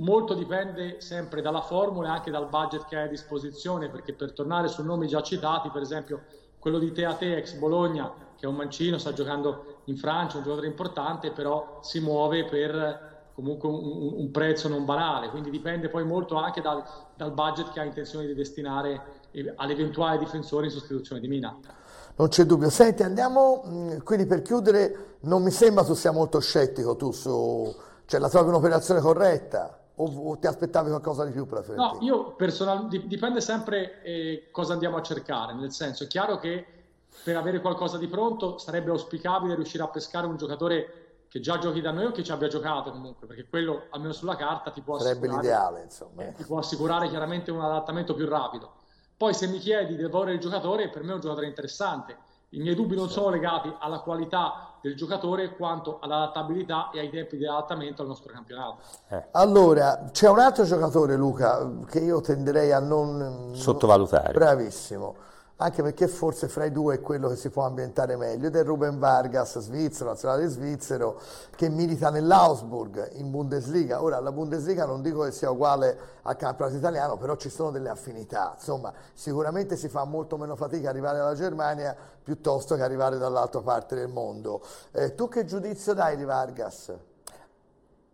molto 0.00 0.34
dipende 0.34 1.00
sempre 1.00 1.40
dalla 1.40 1.62
formula 1.62 2.08
e 2.08 2.10
anche 2.10 2.30
dal 2.30 2.48
budget 2.48 2.86
che 2.86 2.96
hai 2.96 3.04
a 3.04 3.08
disposizione, 3.08 3.88
perché 3.88 4.12
per 4.12 4.32
tornare 4.32 4.68
su 4.68 4.82
nomi 4.82 5.06
già 5.06 5.22
citati, 5.22 5.70
per 5.70 5.82
esempio 5.82 6.22
quello 6.58 6.78
di 6.78 6.92
Teate 6.92 7.36
ex 7.36 7.54
Bologna, 7.54 8.12
che 8.36 8.46
è 8.46 8.48
un 8.48 8.56
mancino, 8.56 8.98
sta 8.98 9.12
giocando 9.12 9.80
in 9.84 9.96
Francia, 9.96 10.38
un 10.38 10.42
giocatore 10.42 10.66
importante, 10.66 11.30
però 11.30 11.78
si 11.82 12.00
muove 12.00 12.44
per 12.44 13.08
comunque 13.34 13.68
un, 13.68 14.12
un 14.16 14.30
prezzo 14.30 14.68
non 14.68 14.84
banale, 14.84 15.30
quindi 15.30 15.50
dipende 15.50 15.88
poi 15.88 16.04
molto 16.04 16.36
anche 16.36 16.60
dal, 16.60 16.82
dal 17.16 17.32
budget 17.32 17.72
che 17.72 17.80
ha 17.80 17.84
intenzione 17.84 18.26
di 18.26 18.34
destinare 18.34 19.18
all'eventuale 19.56 20.18
difensore 20.18 20.66
in 20.66 20.72
sostituzione 20.72 21.20
di 21.20 21.28
Mina. 21.28 21.56
Non 22.16 22.28
c'è 22.28 22.44
dubbio. 22.44 22.68
Senti, 22.68 23.02
andiamo, 23.02 23.62
mh, 23.64 24.02
quindi 24.02 24.26
per 24.26 24.42
chiudere, 24.42 25.16
non 25.20 25.42
mi 25.42 25.50
sembra 25.50 25.84
tu 25.84 25.94
sia 25.94 26.10
molto 26.10 26.40
scettico 26.40 26.96
tu 26.96 27.12
su... 27.12 27.74
Cioè, 28.04 28.20
la 28.20 28.28
trovi 28.28 28.48
un'operazione 28.48 29.00
corretta? 29.00 29.79
O, 30.02 30.38
ti 30.38 30.46
aspettavi 30.46 30.88
qualcosa 30.88 31.24
di 31.24 31.32
più 31.32 31.44
per 31.46 31.58
la 31.58 31.62
Fiorentina? 31.62 31.92
No, 31.92 32.04
io 32.04 32.32
personalmente 32.34 33.06
dipende 33.06 33.40
sempre 33.42 34.02
eh, 34.02 34.48
cosa 34.50 34.72
andiamo 34.72 34.96
a 34.96 35.02
cercare, 35.02 35.52
nel 35.52 35.72
senso 35.72 36.04
è 36.04 36.06
chiaro 36.06 36.38
che 36.38 36.64
per 37.22 37.36
avere 37.36 37.60
qualcosa 37.60 37.98
di 37.98 38.06
pronto 38.06 38.56
sarebbe 38.56 38.90
auspicabile 38.90 39.54
riuscire 39.54 39.82
a 39.82 39.88
pescare 39.88 40.26
un 40.26 40.36
giocatore 40.36 41.24
che 41.28 41.40
già 41.40 41.58
giochi 41.58 41.80
da 41.80 41.90
noi 41.90 42.06
o 42.06 42.10
che 42.12 42.24
ci 42.24 42.32
abbia 42.32 42.48
giocato 42.48 42.90
comunque, 42.90 43.26
perché 43.26 43.46
quello 43.46 43.84
almeno 43.90 44.12
sulla 44.12 44.36
carta 44.36 44.70
ti 44.70 44.80
può 44.80 44.98
Sarebbe 44.98 45.26
assicurare, 45.28 45.42
l'ideale, 45.42 45.82
insomma. 45.82 46.22
eh, 46.22 46.32
ti 46.32 46.44
può 46.44 46.58
assicurare 46.58 47.08
chiaramente 47.08 47.50
un 47.50 47.60
adattamento 47.60 48.14
più 48.14 48.26
rapido. 48.26 48.72
Poi 49.16 49.34
se 49.34 49.46
mi 49.48 49.58
chiedi 49.58 49.96
di 49.96 50.02
valore 50.02 50.32
il 50.32 50.40
giocatore, 50.40 50.88
per 50.88 51.02
me 51.02 51.10
è 51.10 51.14
un 51.14 51.20
giocatore 51.20 51.46
interessante. 51.46 52.16
I 52.50 52.58
miei 52.60 52.74
dubbi 52.74 52.96
non 52.96 53.10
sono 53.10 53.28
legati 53.28 53.72
alla 53.78 54.00
qualità 54.00 54.69
del 54.80 54.96
giocatore 54.96 55.54
quanto 55.56 55.98
all'adattabilità 56.00 56.90
e 56.90 57.00
ai 57.00 57.10
tempi 57.10 57.36
di 57.36 57.46
adattamento 57.46 58.02
al 58.02 58.08
nostro 58.08 58.32
campionato. 58.32 58.78
Allora, 59.32 60.08
c'è 60.12 60.28
un 60.28 60.38
altro 60.38 60.64
giocatore, 60.64 61.16
Luca, 61.16 61.68
che 61.86 61.98
io 61.98 62.20
tenderei 62.20 62.72
a 62.72 62.80
non... 62.80 63.50
Sottovalutare. 63.54 64.32
Bravissimo. 64.32 65.28
Anche 65.62 65.82
perché 65.82 66.08
forse 66.08 66.48
fra 66.48 66.64
i 66.64 66.72
due 66.72 66.94
è 66.94 67.00
quello 67.02 67.28
che 67.28 67.36
si 67.36 67.50
può 67.50 67.64
ambientare 67.64 68.16
meglio. 68.16 68.46
Ed 68.46 68.56
è 68.56 68.64
Ruben 68.64 68.98
Vargas, 68.98 69.58
svizzero, 69.58 70.08
nazionale 70.08 70.46
svizzero, 70.46 71.20
che 71.54 71.68
milita 71.68 72.08
nell'Augsburg 72.08 73.10
in 73.16 73.30
Bundesliga. 73.30 74.02
Ora, 74.02 74.20
la 74.20 74.32
Bundesliga 74.32 74.86
non 74.86 75.02
dico 75.02 75.22
che 75.24 75.32
sia 75.32 75.50
uguale 75.50 75.98
al 76.22 76.36
campionato 76.36 76.76
italiano, 76.76 77.18
però 77.18 77.36
ci 77.36 77.50
sono 77.50 77.70
delle 77.70 77.90
affinità. 77.90 78.54
Insomma, 78.56 78.90
sicuramente 79.12 79.76
si 79.76 79.90
fa 79.90 80.04
molto 80.04 80.38
meno 80.38 80.56
fatica 80.56 80.88
arrivare 80.88 81.18
alla 81.18 81.34
Germania 81.34 81.94
piuttosto 82.22 82.74
che 82.74 82.82
arrivare 82.82 83.18
dall'altra 83.18 83.60
parte 83.60 83.94
del 83.94 84.08
mondo. 84.08 84.62
Eh, 84.92 85.14
tu 85.14 85.28
che 85.28 85.44
giudizio 85.44 85.92
dai 85.92 86.16
di 86.16 86.24
Vargas? 86.24 86.90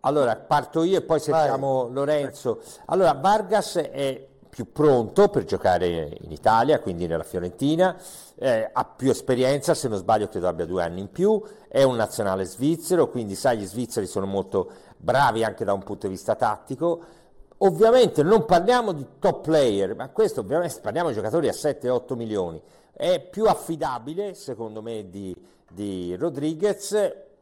Allora, 0.00 0.34
parto 0.34 0.82
io 0.82 0.98
e 0.98 1.02
poi 1.02 1.20
sentiamo 1.20 1.86
Lorenzo. 1.92 2.60
Allora, 2.86 3.12
Vargas 3.14 3.76
è 3.76 4.34
più 4.56 4.72
pronto 4.72 5.28
per 5.28 5.44
giocare 5.44 6.16
in 6.18 6.32
Italia, 6.32 6.80
quindi 6.80 7.06
nella 7.06 7.24
Fiorentina, 7.24 7.94
eh, 8.36 8.70
ha 8.72 8.84
più 8.86 9.10
esperienza, 9.10 9.74
se 9.74 9.86
non 9.86 9.98
sbaglio 9.98 10.28
credo 10.28 10.48
abbia 10.48 10.64
due 10.64 10.82
anni 10.82 11.00
in 11.00 11.10
più, 11.10 11.42
è 11.68 11.82
un 11.82 11.94
nazionale 11.94 12.44
svizzero, 12.46 13.10
quindi 13.10 13.34
sai 13.34 13.58
gli 13.58 13.66
svizzeri 13.66 14.06
sono 14.06 14.24
molto 14.24 14.70
bravi 14.96 15.44
anche 15.44 15.62
da 15.62 15.74
un 15.74 15.82
punto 15.82 16.06
di 16.06 16.14
vista 16.14 16.36
tattico. 16.36 17.02
Ovviamente 17.58 18.22
non 18.22 18.46
parliamo 18.46 18.92
di 18.92 19.04
top 19.18 19.42
player, 19.42 19.94
ma 19.94 20.08
questo 20.08 20.40
ovviamente 20.40 20.80
parliamo 20.80 21.10
di 21.10 21.14
giocatori 21.16 21.48
a 21.48 21.52
7-8 21.52 22.14
milioni. 22.14 22.58
È 22.94 23.20
più 23.20 23.44
affidabile, 23.44 24.32
secondo 24.32 24.80
me, 24.80 25.10
di, 25.10 25.36
di 25.70 26.16
Rodriguez, 26.16 26.94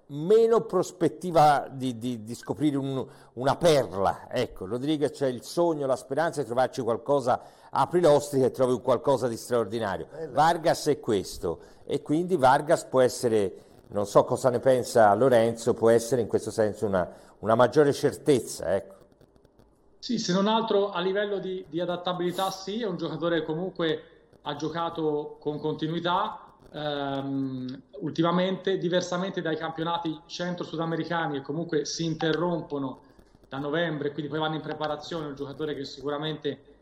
meno 0.09 0.61
prospettiva 0.63 1.67
di, 1.71 1.99
di, 1.99 2.23
di 2.25 2.35
scoprire 2.35 2.77
un, 2.77 3.07
una 3.35 3.57
perla. 3.57 4.27
Ecco, 4.31 4.67
Rodriguez 4.67 5.13
c'è 5.13 5.29
il 5.29 5.43
sogno, 5.43 5.87
la 5.87 5.97
speranza 5.97 6.41
di 6.41 6.47
trovarci 6.47 6.83
qualcosa, 6.83 7.41
apri 7.71 8.01
l'ostrica 8.01 8.47
e 8.47 8.51
trovi 8.51 8.73
un 8.73 8.83
qualcosa 8.83 9.29
di 9.29 9.37
straordinario. 9.37 10.09
Vargas 10.31 10.87
è 10.87 11.01
questo 11.01 11.61
e 11.85 12.03
quindi 12.03 12.37
Vargas 12.37 12.85
può 12.85 13.01
essere, 13.01 13.53
non 13.89 14.07
so 14.07 14.25
cosa 14.25 14.51
ne 14.51 14.61
pensa 14.61 15.15
Lorenzo, 15.15 15.75
può 15.75 15.91
essere 15.91 16.21
in 16.21 16.29
questo 16.29 16.51
senso 16.51 16.87
una, 16.87 17.11
una 17.41 17.55
maggiore 17.55 17.93
certezza. 17.93 18.75
Ecco. 18.75 18.95
Sì, 19.99 20.19
se 20.19 20.35
non 20.35 20.49
altro 20.49 20.91
a 20.91 21.01
livello 21.01 21.39
di, 21.39 21.65
di 21.69 21.81
adattabilità 21.81 22.51
sì, 22.51 22.83
è 22.83 22.87
un 22.87 22.99
giocatore 22.99 23.41
che 23.41 23.47
comunque 23.47 24.03
ha 24.43 24.55
giocato 24.57 25.39
con 25.41 25.59
continuità, 25.59 26.44
ehm, 26.75 27.83
ultimamente, 28.01 28.79
diversamente 28.79 29.41
dai 29.41 29.57
campionati 29.57 30.23
centro-sudamericani 30.27 31.35
che 31.35 31.43
comunque 31.43 31.85
si 31.85 32.05
interrompono 32.05 33.03
da 33.49 33.59
novembre, 33.59 34.13
quindi 34.13 34.31
poi 34.31 34.41
vanno 34.41 34.57
in 34.57 34.61
preparazione, 34.61 35.27
un 35.27 35.35
giocatore 35.35 35.75
che 35.75 35.85
sicuramente 35.85 36.73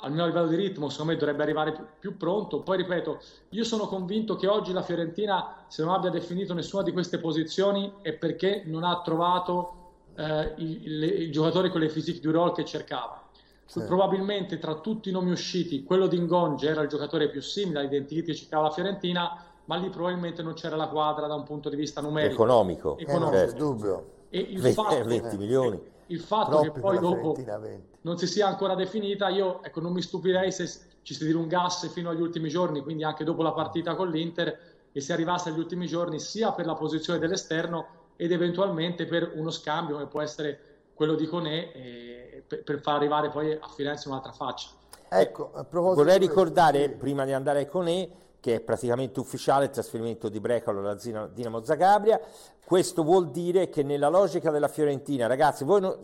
almeno 0.00 0.24
a 0.24 0.26
livello 0.26 0.48
di 0.48 0.56
ritmo 0.56 0.90
secondo 0.90 1.12
me 1.12 1.18
dovrebbe 1.18 1.42
arrivare 1.42 1.72
più, 1.72 1.86
più 1.98 2.16
pronto. 2.16 2.62
Poi 2.62 2.78
ripeto, 2.78 3.20
io 3.50 3.64
sono 3.64 3.86
convinto 3.86 4.36
che 4.36 4.46
oggi 4.46 4.72
la 4.72 4.82
Fiorentina, 4.82 5.64
se 5.68 5.82
non 5.84 5.92
abbia 5.94 6.10
definito 6.10 6.54
nessuna 6.54 6.82
di 6.82 6.92
queste 6.92 7.18
posizioni, 7.18 7.98
è 8.02 8.14
perché 8.14 8.62
non 8.66 8.84
ha 8.84 9.00
trovato 9.02 9.74
eh, 10.16 10.54
il, 10.58 10.86
il, 10.86 11.02
il 11.22 11.32
giocatore 11.32 11.70
con 11.70 11.80
le 11.80 11.88
physique 11.88 12.20
du 12.20 12.30
role 12.30 12.52
che 12.52 12.64
cercava. 12.64 13.25
Sì. 13.66 13.82
Probabilmente 13.82 14.58
tra 14.58 14.76
tutti 14.76 15.08
i 15.08 15.12
nomi 15.12 15.32
usciti, 15.32 15.82
quello 15.82 16.06
di 16.06 16.18
Ngonge 16.18 16.68
era 16.68 16.82
il 16.82 16.88
giocatore 16.88 17.28
più 17.28 17.42
simile 17.42 17.80
all'identity 17.80 18.22
che 18.22 18.34
cercava 18.34 18.64
la 18.64 18.70
Fiorentina, 18.70 19.44
ma 19.64 19.76
lì 19.76 19.90
probabilmente 19.90 20.42
non 20.42 20.54
c'era 20.54 20.76
la 20.76 20.86
quadra 20.88 21.26
da 21.26 21.34
un 21.34 21.42
punto 21.42 21.68
di 21.68 21.76
vista 21.76 22.00
numerico. 22.00 22.44
Economico. 22.44 22.96
Eh, 22.96 23.18
non 23.18 23.30
c'è 23.30 23.52
dubbio. 23.52 24.14
E 24.30 24.38
il 24.38 24.60
20, 24.60 24.80
fatto, 24.80 25.04
20 25.04 25.36
milioni. 25.36 25.80
il 26.06 26.20
fatto 26.20 26.50
Troppi 26.50 26.70
che 26.70 26.80
poi 26.80 26.98
dopo 26.98 27.34
Fiorentina, 27.34 27.58
20. 27.58 27.98
non 28.02 28.18
si 28.18 28.26
sia 28.26 28.46
ancora 28.46 28.74
definita, 28.74 29.28
io 29.28 29.62
ecco, 29.62 29.80
non 29.80 29.92
mi 29.92 30.02
stupirei 30.02 30.52
se 30.52 30.66
ci 31.02 31.14
si 31.14 31.24
dilungasse 31.26 31.88
fino 31.88 32.10
agli 32.10 32.20
ultimi 32.20 32.48
giorni, 32.48 32.80
quindi 32.82 33.02
anche 33.02 33.24
dopo 33.24 33.42
la 33.42 33.52
partita 33.52 33.94
con 33.94 34.10
l'Inter, 34.10 34.58
e 34.92 35.00
si 35.00 35.12
arrivasse 35.12 35.50
agli 35.50 35.58
ultimi 35.58 35.86
giorni 35.86 36.18
sia 36.18 36.52
per 36.52 36.64
la 36.64 36.74
posizione 36.74 37.18
dell'esterno 37.18 37.86
ed 38.16 38.32
eventualmente 38.32 39.04
per 39.04 39.32
uno 39.34 39.50
scambio 39.50 39.96
come 39.96 40.06
può 40.06 40.22
essere 40.22 40.75
quello 40.96 41.14
di 41.14 41.26
Conè 41.26 41.70
eh, 41.74 42.44
per, 42.46 42.64
per 42.64 42.80
far 42.80 42.94
arrivare 42.94 43.28
poi 43.28 43.52
a 43.52 43.68
Firenze 43.68 44.08
un'altra 44.08 44.32
faccia. 44.32 44.70
Ecco, 45.08 45.50
a 45.52 45.62
proposito 45.64 46.02
Vorrei 46.02 46.18
di 46.18 46.26
ricordare, 46.26 46.84
sì. 46.84 46.94
prima 46.94 47.24
di 47.26 47.32
andare 47.32 47.60
a 47.60 47.66
Conè, 47.66 48.08
che 48.40 48.54
è 48.56 48.60
praticamente 48.60 49.20
ufficiale 49.20 49.66
il 49.66 49.70
trasferimento 49.70 50.28
di 50.28 50.40
Brecalo 50.40 50.80
alla 50.80 51.28
Dinamo 51.32 51.62
Zagabria. 51.62 52.18
Questo 52.64 53.02
vuol 53.04 53.30
dire 53.30 53.68
che 53.68 53.82
nella 53.82 54.08
logica 54.08 54.50
della 54.50 54.68
Fiorentina, 54.68 55.26
ragazzi, 55.26 55.64
voi 55.64 55.80
non, 55.82 55.98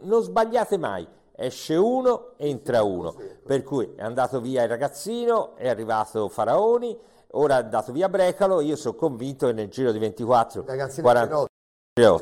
non 0.00 0.22
sbagliate 0.22 0.76
mai. 0.76 1.06
Esce 1.34 1.76
uno, 1.76 2.32
entra 2.36 2.82
uno. 2.82 3.14
Per 3.46 3.62
cui 3.62 3.94
è 3.96 4.02
andato 4.02 4.40
via 4.40 4.62
il 4.62 4.68
ragazzino, 4.68 5.54
è 5.56 5.68
arrivato 5.68 6.28
Faraoni, 6.28 6.98
ora 7.32 7.58
è 7.58 7.62
andato 7.62 7.92
via 7.92 8.08
Brecalo. 8.08 8.60
Io 8.60 8.76
sono 8.76 8.94
convinto 8.94 9.46
che 9.46 9.52
nel 9.52 9.68
giro 9.68 9.92
di 9.92 9.98
24 9.98 10.64
Ragazzino 10.66 11.02
40 11.02 11.46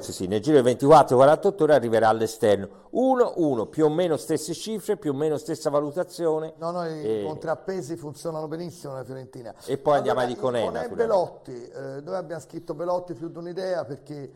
Sì, 0.00 0.26
nel 0.26 0.40
giro 0.40 0.60
di 0.60 0.74
24-48 0.74 1.62
ore 1.62 1.74
arriverà 1.74 2.08
all'esterno. 2.08 2.88
1-1, 2.92 3.68
più 3.68 3.84
o 3.84 3.88
meno 3.88 4.16
stesse 4.16 4.52
cifre, 4.52 4.96
più 4.96 5.12
o 5.12 5.14
meno 5.14 5.36
stessa 5.36 5.70
valutazione. 5.70 6.54
No, 6.56 6.72
no, 6.72 6.84
i 6.88 7.20
E- 7.20 7.24
contrappesi 7.24 7.94
funzionano 7.94 8.48
benissimo 8.48 8.94
nella 8.94 9.04
Fiorentina. 9.04 9.54
E 9.66 9.78
poi 9.78 9.98
andiamo 9.98 10.18
Allora, 10.18 10.34
a 10.34 10.36
Iconè, 10.36 10.58
Iconè 10.62 10.72
naturalmente. 10.88 11.06
Belotti, 11.06 11.68
eh, 11.68 12.00
noi 12.00 12.16
abbiamo 12.16 12.40
scritto 12.42 12.74
Belotti 12.74 13.14
più 13.14 13.28
di 13.28 13.38
un'idea 13.38 13.84
perché 13.84 14.32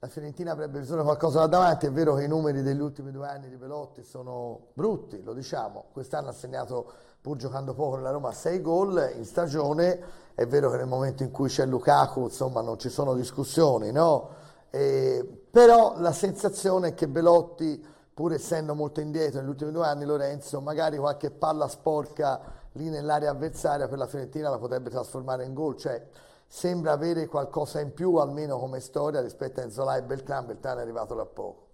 la 0.00 0.08
Fiorentina 0.08 0.50
avrebbe 0.50 0.80
bisogno 0.80 1.02
di 1.02 1.04
qualcosa 1.06 1.38
da 1.38 1.46
davanti. 1.46 1.86
È 1.86 1.92
vero 1.92 2.14
che 2.16 2.24
i 2.24 2.28
numeri 2.28 2.62
degli 2.62 2.80
ultimi 2.80 3.12
due 3.12 3.28
anni 3.28 3.48
di 3.48 3.56
Belotti 3.56 4.02
sono 4.02 4.70
brutti, 4.72 5.22
lo 5.22 5.32
diciamo. 5.32 5.84
Quest'anno 5.92 6.30
ha 6.30 6.32
segnato 6.32 6.90
pur 7.20 7.36
giocando 7.36 7.72
poco 7.74 7.94
nella 7.94 8.10
Roma, 8.10 8.32
6 8.32 8.60
gol 8.60 9.12
in 9.16 9.24
stagione. 9.24 10.00
È 10.34 10.44
vero 10.44 10.70
che 10.72 10.78
nel 10.78 10.88
momento 10.88 11.22
in 11.22 11.30
cui 11.30 11.48
c'è 11.48 11.66
Lukaku, 11.66 12.22
insomma, 12.22 12.62
non 12.62 12.80
ci 12.80 12.88
sono 12.88 13.14
discussioni, 13.14 13.92
no? 13.92 14.41
E, 14.74 15.44
però 15.50 15.98
la 15.98 16.12
sensazione 16.12 16.88
è 16.88 16.94
che 16.94 17.06
Belotti, 17.06 17.84
pur 18.14 18.32
essendo 18.32 18.74
molto 18.74 19.00
indietro 19.00 19.40
negli 19.40 19.50
ultimi 19.50 19.70
due 19.70 19.86
anni, 19.86 20.06
Lorenzo, 20.06 20.62
magari 20.62 20.96
qualche 20.96 21.30
palla 21.30 21.68
sporca 21.68 22.40
lì 22.72 22.88
nell'area 22.88 23.30
avversaria 23.30 23.86
per 23.86 23.98
la 23.98 24.06
Fiorentina 24.06 24.48
la 24.48 24.56
potrebbe 24.56 24.88
trasformare 24.88 25.44
in 25.44 25.52
gol. 25.52 25.76
Cioè, 25.76 26.02
sembra 26.46 26.92
avere 26.92 27.26
qualcosa 27.26 27.80
in 27.80 27.92
più, 27.92 28.14
almeno 28.14 28.58
come 28.58 28.80
storia, 28.80 29.20
rispetto 29.20 29.60
a 29.60 29.64
Enzola 29.64 29.96
e 29.96 30.02
Beltran. 30.02 30.46
Beltran 30.46 30.78
è 30.78 30.80
arrivato 30.80 31.14
da 31.14 31.26
poco. 31.26 31.66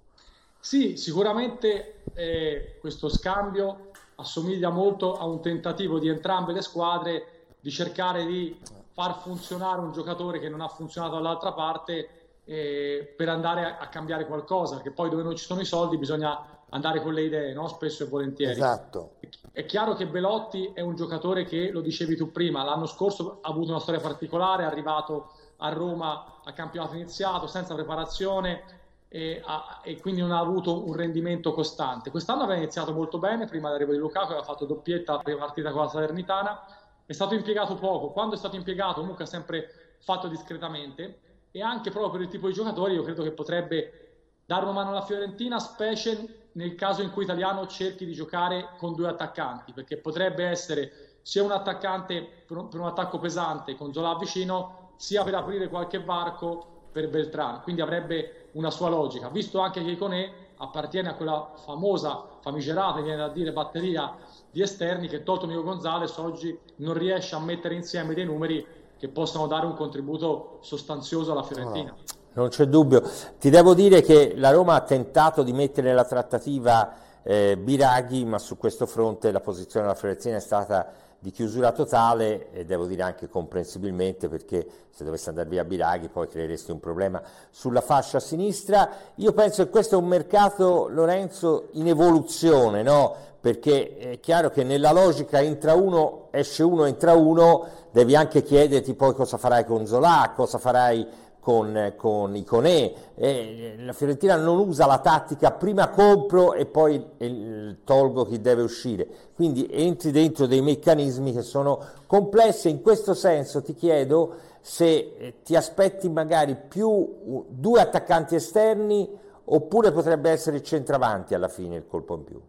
Sì, 0.58 0.96
sicuramente 0.96 2.02
eh, 2.14 2.78
questo 2.80 3.08
scambio 3.08 3.90
assomiglia 4.16 4.70
molto 4.70 5.16
a 5.16 5.24
un 5.24 5.40
tentativo 5.40 6.00
di 6.00 6.08
entrambe 6.08 6.52
le 6.52 6.62
squadre 6.62 7.44
di 7.60 7.70
cercare 7.70 8.26
di 8.26 8.60
far 8.90 9.20
funzionare 9.20 9.80
un 9.80 9.92
giocatore 9.92 10.40
che 10.40 10.48
non 10.48 10.60
ha 10.60 10.66
funzionato 10.66 11.14
dall'altra 11.14 11.52
parte 11.52 12.08
eh, 12.50 13.12
per 13.14 13.28
andare 13.28 13.64
a, 13.64 13.76
a, 13.78 13.88
cambiare 13.88 14.26
qualcosa, 14.26 14.76
perché 14.76 14.90
poi 14.90 15.10
dove 15.10 15.22
non 15.22 15.36
ci 15.36 15.44
sono 15.44 15.60
i 15.60 15.66
soldi 15.66 15.98
bisogna 15.98 16.64
andare 16.70 17.02
con 17.02 17.12
le 17.12 17.22
idee, 17.22 17.52
no? 17.52 17.68
spesso 17.68 18.04
e 18.04 18.06
volentieri. 18.06 18.52
Esatto. 18.52 19.16
È 19.52 19.66
chiaro 19.66 19.94
che 19.94 20.06
Belotti 20.06 20.70
è 20.72 20.80
un 20.80 20.96
giocatore 20.96 21.44
che, 21.44 21.70
lo 21.70 21.82
dicevi 21.82 22.16
tu 22.16 22.32
prima, 22.32 22.64
l'anno 22.64 22.86
scorso 22.86 23.40
ha 23.42 23.48
avuto 23.50 23.70
una 23.70 23.80
storia 23.80 24.00
particolare, 24.00 24.62
è 24.62 24.66
arrivato 24.66 25.32
a 25.58 25.68
Roma 25.68 26.40
a 26.42 26.52
campionato 26.52 26.94
iniziato, 26.94 27.46
senza 27.46 27.74
preparazione, 27.74 28.62
e, 29.08 29.42
ha, 29.44 29.80
e, 29.84 30.00
quindi 30.00 30.22
non 30.22 30.32
ha 30.32 30.38
avuto 30.38 30.86
un 30.86 30.94
rendimento 30.94 31.52
costante. 31.52 32.10
Quest'anno 32.10 32.44
aveva 32.44 32.60
iniziato 32.60 32.94
molto 32.94 33.18
bene, 33.18 33.44
prima 33.44 33.66
dell'arrivo 33.66 33.92
di 33.92 33.98
Lukaku 33.98 34.32
aveva 34.32 34.42
fatto 34.42 34.64
doppietta 34.64 35.12
la 35.12 35.18
prima 35.18 35.40
partita 35.40 35.70
con 35.70 35.82
la 35.82 35.88
Salernitana, 35.88 36.64
è 37.04 37.12
stato 37.12 37.34
impiegato 37.34 37.74
poco, 37.74 38.10
quando 38.10 38.36
è 38.36 38.38
stato 38.38 38.56
impiegato 38.56 39.00
comunque 39.00 39.24
ha 39.24 39.26
sempre 39.26 39.96
fatto 39.98 40.28
discretamente 40.28 41.26
e 41.50 41.62
anche 41.62 41.90
proprio 41.90 42.10
per 42.12 42.20
il 42.22 42.28
tipo 42.28 42.46
di 42.46 42.52
giocatori 42.52 42.94
io 42.94 43.02
credo 43.02 43.22
che 43.22 43.32
potrebbe 43.32 44.08
dare 44.44 44.64
una 44.64 44.72
mano 44.72 44.90
alla 44.90 45.02
Fiorentina, 45.02 45.58
specie 45.58 46.48
nel 46.52 46.74
caso 46.74 47.02
in 47.02 47.10
cui 47.10 47.24
Italiano 47.24 47.66
cerchi 47.66 48.06
di 48.06 48.14
giocare 48.14 48.70
con 48.78 48.94
due 48.94 49.08
attaccanti, 49.08 49.72
perché 49.72 49.98
potrebbe 49.98 50.44
essere 50.44 51.18
sia 51.22 51.42
un 51.42 51.50
attaccante 51.50 52.26
per 52.46 52.56
un, 52.56 52.86
attacco 52.86 53.18
pesante 53.18 53.76
con 53.76 53.92
Zola 53.92 54.16
vicino, 54.16 54.92
sia 54.96 55.22
per 55.24 55.34
aprire 55.34 55.68
qualche 55.68 56.02
varco 56.02 56.86
per 56.90 57.08
Beltrán, 57.10 57.60
quindi 57.62 57.82
avrebbe 57.82 58.48
una 58.52 58.70
sua 58.70 58.88
logica, 58.88 59.28
visto 59.28 59.58
anche 59.60 59.84
che 59.84 59.90
Iconè 59.90 60.32
appartiene 60.56 61.10
a 61.10 61.14
quella 61.14 61.52
famosa, 61.56 62.38
famigerata, 62.40 63.00
viene 63.00 63.18
da 63.18 63.28
dire, 63.28 63.52
batteria 63.52 64.16
di 64.50 64.62
esterni 64.62 65.06
che 65.06 65.22
tolto 65.22 65.46
Nico 65.46 65.62
Gonzalez 65.62 66.16
oggi 66.16 66.58
non 66.76 66.94
riesce 66.94 67.34
a 67.34 67.40
mettere 67.40 67.74
insieme 67.74 68.14
dei 68.14 68.24
numeri 68.24 68.66
che 68.98 69.08
possano 69.08 69.46
dare 69.46 69.66
un 69.66 69.74
contributo 69.74 70.58
sostanzioso 70.60 71.32
alla 71.32 71.42
Fiorentina. 71.42 71.90
No, 71.90 72.16
non 72.32 72.48
c'è 72.48 72.66
dubbio. 72.66 73.02
Ti 73.38 73.50
devo 73.50 73.74
dire 73.74 74.02
che 74.02 74.34
la 74.36 74.50
Roma 74.50 74.74
ha 74.74 74.80
tentato 74.80 75.42
di 75.42 75.52
mettere 75.52 75.88
nella 75.88 76.04
trattativa 76.04 76.94
eh, 77.22 77.56
Biraghi, 77.56 78.24
ma 78.24 78.38
su 78.38 78.56
questo 78.56 78.86
fronte 78.86 79.30
la 79.30 79.40
posizione 79.40 79.86
della 79.86 79.98
Fiorentina 79.98 80.36
è 80.36 80.40
stata 80.40 80.92
di 81.20 81.30
chiusura 81.32 81.72
totale 81.72 82.52
e 82.52 82.64
devo 82.64 82.86
dire 82.86 83.02
anche 83.02 83.28
comprensibilmente 83.28 84.28
perché 84.28 84.64
se 84.90 85.02
dovesse 85.02 85.30
andare 85.30 85.48
via 85.48 85.64
Biraghi 85.64 86.08
poi 86.08 86.28
creeresti 86.28 86.70
un 86.70 86.78
problema 86.78 87.20
sulla 87.50 87.80
fascia 87.80 88.20
sinistra. 88.20 88.88
Io 89.16 89.32
penso 89.32 89.64
che 89.64 89.70
questo 89.70 89.96
è 89.96 89.98
un 89.98 90.06
mercato, 90.06 90.88
Lorenzo, 90.88 91.68
in 91.72 91.88
evoluzione, 91.88 92.82
no? 92.82 93.14
Perché 93.40 93.96
è 93.96 94.20
chiaro 94.20 94.50
che 94.50 94.64
nella 94.64 94.92
logica 94.92 95.40
entra 95.40 95.74
uno, 95.74 96.28
esce 96.32 96.62
uno, 96.62 96.86
entra 96.86 97.14
uno, 97.14 97.66
devi 97.92 98.16
anche 98.16 98.42
chiederti 98.42 98.94
poi 98.94 99.14
cosa 99.14 99.36
farai 99.36 99.64
con 99.64 99.86
Zola, 99.86 100.32
cosa 100.34 100.58
farai 100.58 101.06
con, 101.48 101.94
con 101.96 102.36
Iconè. 102.36 102.92
Eh, 103.14 103.74
la 103.78 103.92
Fiorentina 103.92 104.36
non 104.36 104.58
usa 104.58 104.86
la 104.86 104.98
tattica 104.98 105.52
prima 105.52 105.88
compro 105.88 106.52
e 106.52 106.66
poi 106.66 107.02
eh, 107.16 107.76
tolgo 107.84 108.26
chi 108.26 108.40
deve 108.40 108.62
uscire. 108.62 109.06
Quindi 109.34 109.66
entri 109.70 110.10
dentro 110.10 110.46
dei 110.46 110.60
meccanismi 110.60 111.32
che 111.32 111.42
sono 111.42 111.80
complessi. 112.06 112.68
In 112.68 112.82
questo 112.82 113.14
senso 113.14 113.62
ti 113.62 113.72
chiedo 113.72 114.34
se 114.60 115.14
eh, 115.16 115.34
ti 115.42 115.56
aspetti 115.56 116.08
magari 116.10 116.54
più 116.54 117.44
due 117.48 117.80
attaccanti 117.80 118.34
esterni 118.34 119.08
oppure 119.44 119.92
potrebbe 119.92 120.30
essere 120.30 120.56
il 120.56 120.62
centravanti 120.62 121.34
alla 121.34 121.48
fine 121.48 121.76
il 121.76 121.86
colpo 121.86 122.14
in 122.16 122.24
più. 122.24 122.40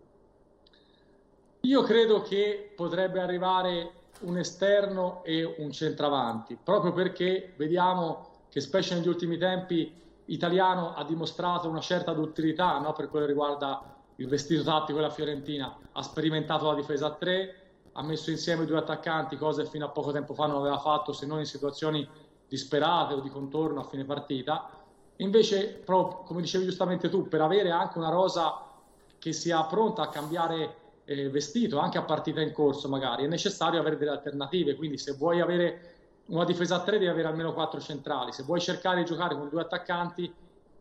Io 1.62 1.84
credo 1.84 2.22
che 2.22 2.72
potrebbe 2.74 3.20
arrivare 3.20 3.92
un 4.22 4.38
esterno 4.38 5.22
e 5.24 5.44
un 5.58 5.72
centravanti, 5.72 6.58
proprio 6.62 6.94
perché 6.94 7.54
vediamo 7.58 8.28
che 8.50 8.62
specie 8.62 8.96
negli 8.96 9.08
ultimi 9.08 9.38
tempi 9.38 9.94
italiano 10.26 10.94
ha 10.94 11.04
dimostrato 11.04 11.68
una 11.68 11.82
certa 11.82 12.14
duttilità 12.14 12.78
no? 12.80 12.94
per 12.94 13.10
quello 13.10 13.26
che 13.26 13.32
riguarda 13.32 13.98
il 14.16 14.28
vestito 14.28 14.64
tattico 14.64 15.00
della 15.00 15.12
Fiorentina, 15.12 15.78
ha 15.92 16.02
sperimentato 16.02 16.66
la 16.66 16.76
difesa 16.76 17.08
a 17.08 17.12
tre, 17.12 17.56
ha 17.94 18.04
messo 18.04 18.30
insieme 18.30 18.66
due 18.66 18.78
attaccanti, 18.78 19.36
cosa 19.38 19.64
che 19.64 19.70
fino 19.70 19.86
a 19.86 19.90
poco 19.90 20.12
tempo 20.12 20.34
fa 20.34 20.46
non 20.46 20.58
aveva 20.58 20.78
fatto 20.78 21.12
se 21.12 21.26
non 21.26 21.40
in 21.40 21.46
situazioni 21.46 22.08
disperate 22.48 23.14
o 23.14 23.20
di 23.20 23.30
contorno 23.30 23.82
a 23.82 23.84
fine 23.84 24.06
partita. 24.06 24.70
Invece, 25.18 25.82
proprio, 25.86 26.24
come 26.24 26.42
dicevi 26.42 26.66
giustamente 26.66 27.10
tu, 27.10 27.28
per 27.28 27.42
avere 27.42 27.72
anche 27.72 27.98
una 27.98 28.10
rosa 28.10 28.66
che 29.18 29.34
sia 29.34 29.64
pronta 29.64 30.04
a 30.04 30.10
cambiare 30.10 30.76
eh, 31.10 31.30
vestito, 31.30 31.80
anche 31.80 31.98
a 31.98 32.04
partita 32.04 32.40
in 32.40 32.52
corso 32.52 32.88
magari, 32.88 33.24
è 33.24 33.28
necessario 33.28 33.80
avere 33.80 33.98
delle 33.98 34.12
alternative, 34.12 34.76
quindi 34.76 35.00
se 35.00 35.14
vuoi 35.14 35.42
avere 35.42 35.96
una 36.28 36.46
difesa 36.46 36.76
a 36.76 36.84
tre 36.84 37.00
deve 37.00 37.10
avere 37.10 37.28
almeno 37.28 37.54
quattro 37.54 37.80
centrali. 37.80 38.32
Se 38.32 38.44
vuoi 38.44 38.62
cercare 38.62 39.00
di 39.00 39.06
giocare 39.06 39.36
con 39.36 39.50
due 39.50 39.62
attaccanti 39.62 40.32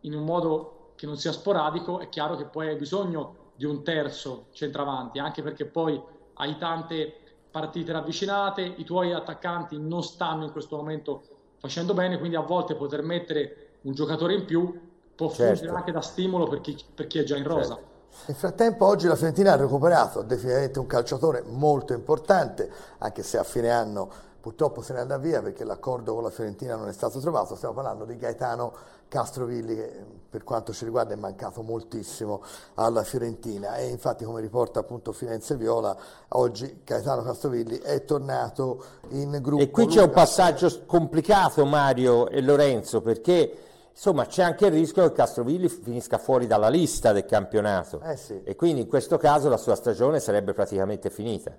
in 0.02 0.14
un 0.14 0.24
modo 0.24 0.92
che 0.96 1.06
non 1.06 1.16
sia 1.16 1.32
sporadico, 1.32 2.00
è 2.00 2.10
chiaro 2.10 2.36
che 2.36 2.44
poi 2.44 2.68
hai 2.68 2.76
bisogno 2.76 3.52
di 3.54 3.64
un 3.64 3.82
terzo 3.82 4.48
centravanti, 4.52 5.18
anche 5.18 5.42
perché 5.42 5.64
poi 5.64 6.00
hai 6.34 6.56
tante 6.58 7.14
partite 7.50 7.92
ravvicinate, 7.92 8.62
i 8.62 8.84
tuoi 8.84 9.12
attaccanti 9.12 9.78
non 9.78 10.02
stanno 10.02 10.44
in 10.44 10.52
questo 10.52 10.76
momento 10.76 11.22
facendo 11.56 11.94
bene, 11.94 12.18
quindi 12.18 12.36
a 12.36 12.42
volte 12.42 12.74
poter 12.74 13.02
mettere 13.02 13.78
un 13.82 13.94
giocatore 13.94 14.34
in 14.34 14.44
più 14.44 14.78
può 15.14 15.30
certo. 15.30 15.56
fungere 15.56 15.76
anche 15.76 15.92
da 15.92 16.02
stimolo 16.02 16.46
per 16.46 16.60
chi, 16.60 16.76
per 16.94 17.06
chi, 17.06 17.18
è 17.18 17.24
già 17.24 17.36
in 17.36 17.44
rosa. 17.44 17.74
Certo. 17.74 17.97
Nel 18.26 18.36
frattempo 18.36 18.84
oggi 18.84 19.06
la 19.06 19.16
Fiorentina 19.16 19.52
ha 19.52 19.56
recuperato 19.56 20.22
definitivamente 20.22 20.78
un 20.78 20.86
calciatore 20.86 21.42
molto 21.46 21.94
importante, 21.94 22.70
anche 22.98 23.22
se 23.22 23.38
a 23.38 23.44
fine 23.44 23.70
anno 23.70 24.26
purtroppo 24.40 24.82
se 24.82 24.92
ne 24.92 25.00
andrà 25.00 25.18
via 25.18 25.42
perché 25.42 25.64
l'accordo 25.64 26.14
con 26.14 26.22
la 26.22 26.30
Fiorentina 26.30 26.76
non 26.76 26.88
è 26.88 26.92
stato 26.92 27.18
trovato, 27.20 27.56
stiamo 27.56 27.74
parlando 27.74 28.04
di 28.04 28.16
Gaetano 28.16 28.72
Castrovilli 29.08 29.74
che 29.74 30.04
per 30.30 30.44
quanto 30.44 30.72
ci 30.72 30.84
riguarda 30.84 31.14
è 31.14 31.16
mancato 31.16 31.62
moltissimo 31.62 32.42
alla 32.74 33.02
Fiorentina 33.02 33.76
e 33.76 33.88
infatti 33.88 34.24
come 34.24 34.40
riporta 34.40 34.80
appunto 34.80 35.12
Firenze 35.12 35.56
Viola 35.56 35.96
oggi 36.28 36.82
Gaetano 36.84 37.22
Castrovilli 37.22 37.78
è 37.78 38.04
tornato 38.04 38.84
in 39.10 39.38
gruppo. 39.42 39.62
E 39.62 39.70
qui 39.70 39.86
c'è 39.86 40.02
un 40.02 40.10
passaggio 40.10 40.84
complicato 40.86 41.64
Mario 41.64 42.28
e 42.28 42.40
Lorenzo 42.40 43.00
perché 43.00 43.67
insomma 43.98 44.26
c'è 44.26 44.44
anche 44.44 44.66
il 44.66 44.72
rischio 44.72 45.08
che 45.08 45.12
Castrovilli 45.12 45.68
finisca 45.68 46.18
fuori 46.18 46.46
dalla 46.46 46.68
lista 46.68 47.12
del 47.12 47.24
campionato 47.24 48.00
eh 48.02 48.16
sì. 48.16 48.40
e 48.44 48.54
quindi 48.54 48.82
in 48.82 48.86
questo 48.86 49.18
caso 49.18 49.48
la 49.48 49.56
sua 49.56 49.74
stagione 49.74 50.20
sarebbe 50.20 50.52
praticamente 50.52 51.10
finita. 51.10 51.58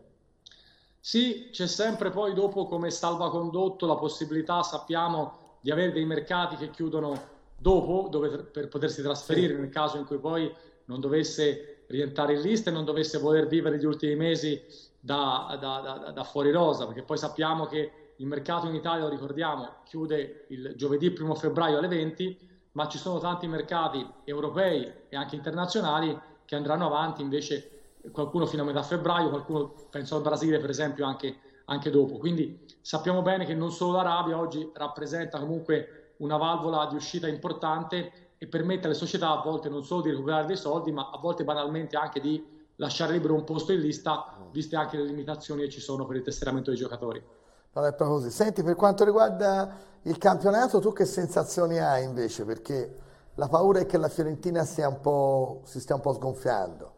Sì, 1.01 1.49
c'è 1.51 1.67
sempre 1.67 2.11
poi 2.11 2.33
dopo 2.33 2.65
come 2.65 2.91
salvacondotto 2.91 3.85
la 3.85 3.97
possibilità, 3.97 4.63
sappiamo, 4.63 5.57
di 5.59 5.69
avere 5.69 5.91
dei 5.91 6.05
mercati 6.05 6.55
che 6.55 6.69
chiudono 6.69 7.37
dopo 7.57 8.07
dove, 8.09 8.29
per 8.29 8.69
potersi 8.69 9.01
trasferire 9.01 9.55
sì. 9.55 9.59
nel 9.59 9.69
caso 9.69 9.97
in 9.97 10.05
cui 10.05 10.17
poi 10.17 10.49
non 10.85 11.01
dovesse 11.01 11.83
rientrare 11.87 12.35
in 12.35 12.41
lista 12.41 12.69
e 12.69 12.73
non 12.73 12.85
dovesse 12.85 13.17
voler 13.17 13.47
vivere 13.47 13.77
gli 13.77 13.85
ultimi 13.85 14.15
mesi 14.15 14.63
da, 14.97 15.57
da, 15.59 15.79
da, 15.81 16.11
da 16.11 16.23
fuori 16.23 16.51
rosa, 16.51 16.85
perché 16.85 17.01
poi 17.01 17.17
sappiamo 17.17 17.65
che 17.65 17.91
il 18.19 18.27
mercato 18.27 18.67
in 18.67 18.75
Italia, 18.75 19.03
lo 19.03 19.09
ricordiamo, 19.09 19.75
chiude 19.85 20.45
il 20.49 20.73
giovedì 20.75 21.13
1 21.17 21.35
febbraio 21.35 21.77
alle 21.77 21.87
20, 21.87 22.47
ma 22.73 22.87
ci 22.87 22.97
sono 22.97 23.19
tanti 23.19 23.47
mercati 23.47 24.05
europei 24.25 24.91
e 25.07 25.15
anche 25.15 25.35
internazionali 25.35 26.17
che 26.43 26.55
andranno 26.55 26.85
avanti 26.85 27.21
invece 27.21 27.97
qualcuno 28.11 28.45
fino 28.45 28.63
a 28.63 28.65
metà 28.65 28.83
febbraio, 28.83 29.29
qualcuno 29.29 29.73
penso 29.89 30.17
al 30.17 30.21
Brasile 30.21 30.59
per 30.59 30.69
esempio 30.69 31.05
anche, 31.05 31.37
anche 31.65 31.89
dopo. 31.89 32.17
Quindi 32.17 32.65
sappiamo 32.81 33.21
bene 33.21 33.45
che 33.45 33.53
non 33.53 33.71
solo 33.71 33.93
l'Arabia 33.93 34.37
oggi 34.37 34.69
rappresenta 34.73 35.39
comunque 35.39 36.13
una 36.17 36.35
valvola 36.35 36.87
di 36.87 36.95
uscita 36.95 37.27
importante 37.27 38.33
e 38.37 38.47
permette 38.47 38.87
alle 38.87 38.95
società 38.95 39.31
a 39.31 39.41
volte 39.41 39.69
non 39.69 39.83
solo 39.85 40.01
di 40.01 40.09
recuperare 40.09 40.45
dei 40.45 40.57
soldi, 40.57 40.91
ma 40.91 41.09
a 41.09 41.17
volte 41.19 41.45
banalmente 41.45 41.95
anche 41.95 42.19
di 42.19 42.43
lasciare 42.75 43.13
libero 43.13 43.33
un 43.33 43.43
posto 43.45 43.71
in 43.71 43.79
lista, 43.79 44.37
viste 44.51 44.75
anche 44.75 44.97
le 44.97 45.05
limitazioni 45.05 45.61
che 45.63 45.69
ci 45.69 45.81
sono 45.81 46.05
per 46.05 46.17
il 46.17 46.21
tesseramento 46.23 46.69
dei 46.69 46.79
giocatori. 46.79 47.21
È 47.71 47.93
proprio 47.93 48.17
così. 48.17 48.31
Senti, 48.31 48.63
per 48.63 48.75
quanto 48.75 49.03
riguarda 49.03 49.77
il 50.03 50.17
campionato, 50.17 50.79
tu 50.79 50.91
che 50.91 51.05
sensazioni 51.05 51.79
hai 51.79 52.03
invece? 52.03 52.43
Perché 52.43 52.97
la 53.35 53.47
paura 53.47 53.79
è 53.79 53.85
che 53.85 53.97
la 53.97 54.09
Fiorentina 54.09 54.65
po', 55.01 55.61
si 55.63 55.79
stia 55.79 55.95
un 55.95 56.01
po' 56.01 56.13
sgonfiando. 56.13 56.93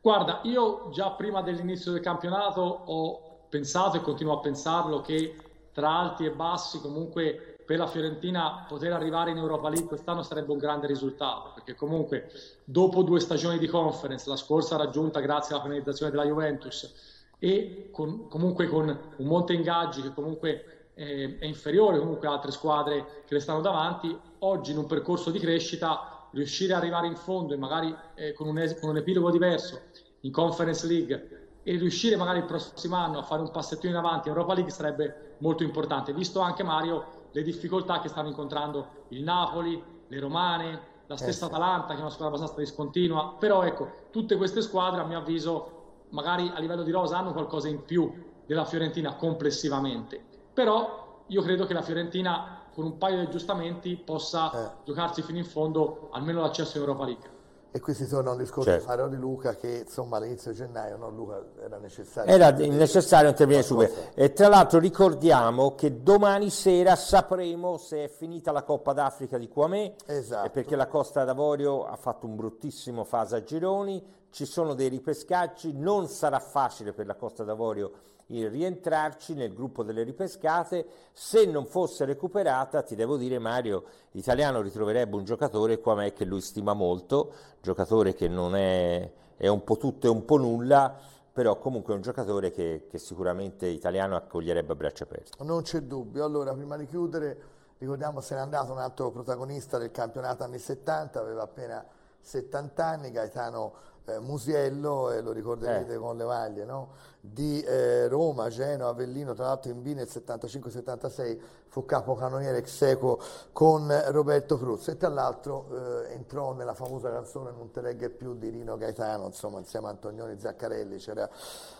Guarda, 0.00 0.40
io 0.42 0.90
già 0.90 1.12
prima 1.12 1.42
dell'inizio 1.42 1.92
del 1.92 2.00
campionato 2.00 2.60
ho 2.60 3.46
pensato 3.48 3.96
e 3.96 4.00
continuo 4.00 4.34
a 4.34 4.40
pensarlo 4.40 5.00
che 5.00 5.36
tra 5.72 5.96
alti 5.96 6.24
e 6.26 6.32
bassi 6.32 6.80
comunque 6.80 7.58
per 7.64 7.78
la 7.78 7.86
Fiorentina 7.86 8.66
poter 8.68 8.92
arrivare 8.92 9.30
in 9.30 9.36
Europa 9.36 9.68
League 9.68 9.86
quest'anno 9.86 10.22
sarebbe 10.22 10.50
un 10.52 10.58
grande 10.58 10.86
risultato 10.88 11.52
perché 11.54 11.74
comunque 11.74 12.30
dopo 12.64 13.02
due 13.02 13.20
stagioni 13.20 13.58
di 13.58 13.68
conference, 13.68 14.28
la 14.28 14.36
scorsa 14.36 14.76
raggiunta 14.76 15.20
grazie 15.20 15.54
alla 15.54 15.62
penalizzazione 15.62 16.10
della 16.10 16.24
Juventus 16.24 17.21
e 17.42 17.88
con, 17.90 18.28
comunque 18.28 18.68
con 18.68 18.86
un 19.16 19.26
monte 19.26 19.52
ingaggi 19.52 20.00
che 20.00 20.14
comunque 20.14 20.90
eh, 20.94 21.38
è 21.40 21.44
inferiore 21.44 21.98
comunque 21.98 22.28
a 22.28 22.32
altre 22.34 22.52
squadre 22.52 23.24
che 23.26 23.34
le 23.34 23.40
stanno 23.40 23.60
davanti, 23.60 24.16
oggi 24.40 24.70
in 24.70 24.78
un 24.78 24.86
percorso 24.86 25.32
di 25.32 25.40
crescita 25.40 26.28
riuscire 26.30 26.72
ad 26.72 26.80
arrivare 26.80 27.08
in 27.08 27.16
fondo 27.16 27.52
e 27.52 27.56
magari 27.56 27.92
eh, 28.14 28.32
con, 28.32 28.46
un 28.46 28.58
es- 28.58 28.78
con 28.78 28.90
un 28.90 28.98
epilogo 28.98 29.32
diverso 29.32 29.86
in 30.20 30.30
Conference 30.30 30.86
League 30.86 31.56
e 31.64 31.76
riuscire 31.78 32.14
magari 32.14 32.38
il 32.38 32.44
prossimo 32.44 32.94
anno 32.94 33.18
a 33.18 33.22
fare 33.24 33.42
un 33.42 33.50
passettino 33.50 33.92
in 33.92 33.98
avanti 33.98 34.28
in 34.28 34.34
Europa 34.34 34.54
League 34.54 34.70
sarebbe 34.70 35.34
molto 35.38 35.64
importante, 35.64 36.12
visto 36.12 36.38
anche 36.38 36.62
Mario 36.62 37.26
le 37.32 37.42
difficoltà 37.42 37.98
che 37.98 38.08
stanno 38.08 38.28
incontrando 38.28 39.06
il 39.08 39.24
Napoli, 39.24 39.82
le 40.06 40.20
Romane, 40.20 40.80
la 41.06 41.16
stessa 41.16 41.46
eh 41.46 41.48
sì. 41.48 41.54
Atalanta 41.54 41.94
che 41.94 41.98
è 41.98 42.02
una 42.02 42.10
squadra 42.10 42.36
abbastanza 42.36 42.60
discontinua, 42.60 43.34
però 43.36 43.64
ecco, 43.64 44.06
tutte 44.10 44.36
queste 44.36 44.62
squadre 44.62 45.00
a 45.00 45.04
mio 45.04 45.18
avviso 45.18 45.81
magari 46.12 46.50
a 46.54 46.58
livello 46.58 46.82
di 46.82 46.90
rosa 46.90 47.18
hanno 47.18 47.32
qualcosa 47.32 47.68
in 47.68 47.84
più 47.84 48.10
della 48.46 48.64
Fiorentina 48.64 49.14
complessivamente, 49.16 50.22
però 50.52 51.24
io 51.26 51.42
credo 51.42 51.66
che 51.66 51.74
la 51.74 51.82
Fiorentina 51.82 52.62
con 52.74 52.84
un 52.84 52.98
paio 52.98 53.20
di 53.20 53.26
aggiustamenti 53.26 53.96
possa 53.96 54.50
eh. 54.52 54.70
giocarsi 54.84 55.22
fino 55.22 55.38
in 55.38 55.44
fondo 55.44 56.08
almeno 56.12 56.40
l'accesso 56.40 56.76
in 56.76 56.84
Europa 56.84 57.04
League. 57.04 57.40
E 57.74 57.80
qui 57.80 57.94
si 57.94 58.06
torna 58.06 58.28
a 58.28 58.32
un 58.32 58.38
discorso 58.38 58.68
certo. 58.68 58.84
Faro 58.84 59.08
di 59.08 59.16
Luca 59.16 59.54
che 59.54 59.84
insomma 59.86 60.18
all'inizio 60.18 60.50
di 60.50 60.58
gennaio 60.58 60.98
no, 60.98 61.08
Luca, 61.08 61.42
era 61.64 61.78
necessario. 61.78 62.30
Era 62.30 62.50
necessario 62.50 63.30
intervenire 63.30 63.64
subito. 63.64 63.94
E 64.14 64.34
tra 64.34 64.48
l'altro 64.48 64.78
ricordiamo 64.78 65.74
che 65.74 66.02
domani 66.02 66.50
sera 66.50 66.96
sapremo 66.96 67.78
se 67.78 68.04
è 68.04 68.08
finita 68.08 68.52
la 68.52 68.62
Coppa 68.62 68.92
d'Africa 68.92 69.38
di 69.38 69.48
Quamè, 69.48 69.94
esatto. 70.04 70.50
perché 70.50 70.76
la 70.76 70.86
Costa 70.86 71.24
d'Avorio 71.24 71.86
ha 71.86 71.96
fatto 71.96 72.26
un 72.26 72.36
bruttissimo 72.36 73.04
fase 73.04 73.36
a 73.36 73.42
gironi, 73.42 74.04
ci 74.32 74.46
sono 74.46 74.72
dei 74.72 74.88
ripescaggi, 74.88 75.74
non 75.74 76.08
sarà 76.08 76.40
facile 76.40 76.92
per 76.92 77.06
la 77.06 77.14
Costa 77.14 77.44
d'Avorio 77.44 77.92
rientrarci 78.26 79.34
nel 79.34 79.52
gruppo 79.52 79.82
delle 79.82 80.02
ripescate. 80.02 80.86
Se 81.12 81.44
non 81.44 81.66
fosse 81.66 82.06
recuperata, 82.06 82.82
ti 82.82 82.94
devo 82.94 83.18
dire, 83.18 83.38
Mario, 83.38 83.84
l'italiano 84.12 84.62
ritroverebbe 84.62 85.16
un 85.16 85.24
giocatore 85.24 85.78
qua 85.78 86.02
che 86.10 86.24
lui 86.24 86.40
stima 86.40 86.72
molto, 86.72 87.32
giocatore 87.60 88.14
che 88.14 88.26
non 88.28 88.56
è, 88.56 89.10
è 89.36 89.48
un 89.48 89.62
po' 89.64 89.76
tutto 89.76 90.06
e 90.06 90.10
un 90.10 90.24
po' 90.24 90.38
nulla, 90.38 90.98
però 91.30 91.58
comunque 91.58 91.92
è 91.92 91.96
un 91.96 92.02
giocatore 92.02 92.50
che, 92.50 92.86
che 92.88 92.98
sicuramente 92.98 93.66
italiano 93.66 94.16
accoglierebbe 94.16 94.72
a 94.72 94.76
braccia 94.76 95.04
aperte. 95.04 95.44
Non 95.44 95.60
c'è 95.60 95.80
dubbio. 95.80 96.24
Allora, 96.24 96.54
prima 96.54 96.78
di 96.78 96.86
chiudere, 96.86 97.40
ricordiamo 97.76 98.22
se 98.22 98.34
n'è 98.34 98.40
andato 98.40 98.72
un 98.72 98.78
altro 98.78 99.10
protagonista 99.10 99.76
del 99.76 99.90
campionato 99.90 100.42
anni 100.42 100.58
70, 100.58 101.20
aveva 101.20 101.42
appena 101.42 101.84
70 102.22 102.84
anni, 102.84 103.10
Gaetano 103.10 103.90
eh, 104.06 104.18
Musiello, 104.18 105.10
e 105.10 105.20
lo 105.20 105.32
ricorderete 105.32 105.94
eh. 105.94 105.98
con 105.98 106.16
le 106.16 106.24
maglie, 106.24 106.64
no? 106.64 107.10
di 107.24 107.62
eh, 107.62 108.08
Roma, 108.08 108.48
Genoa, 108.48 108.88
Avellino, 108.88 109.32
tra 109.32 109.46
l'altro 109.46 109.70
in 109.70 109.80
B 109.80 109.94
nel 109.94 110.08
75-76 110.10 111.38
fu 111.68 111.84
capocannoniere 111.84 112.58
ex 112.58 112.82
equo 112.82 113.20
con 113.52 113.88
Roberto 114.08 114.58
Cruz 114.58 114.88
e 114.88 114.96
tra 114.96 115.08
l'altro 115.08 115.68
eh, 115.70 116.14
entrò 116.14 116.52
nella 116.52 116.74
famosa 116.74 117.10
canzone 117.10 117.52
Non 117.52 117.70
te 117.70 117.80
legge 117.80 118.10
più 118.10 118.34
di 118.34 118.48
Rino 118.48 118.76
Gaetano, 118.76 119.26
insomma 119.26 119.60
insieme 119.60 119.86
a 119.86 119.90
Antonioni 119.90 120.36
Zaccarelli, 120.36 120.96
c'era 120.96 121.30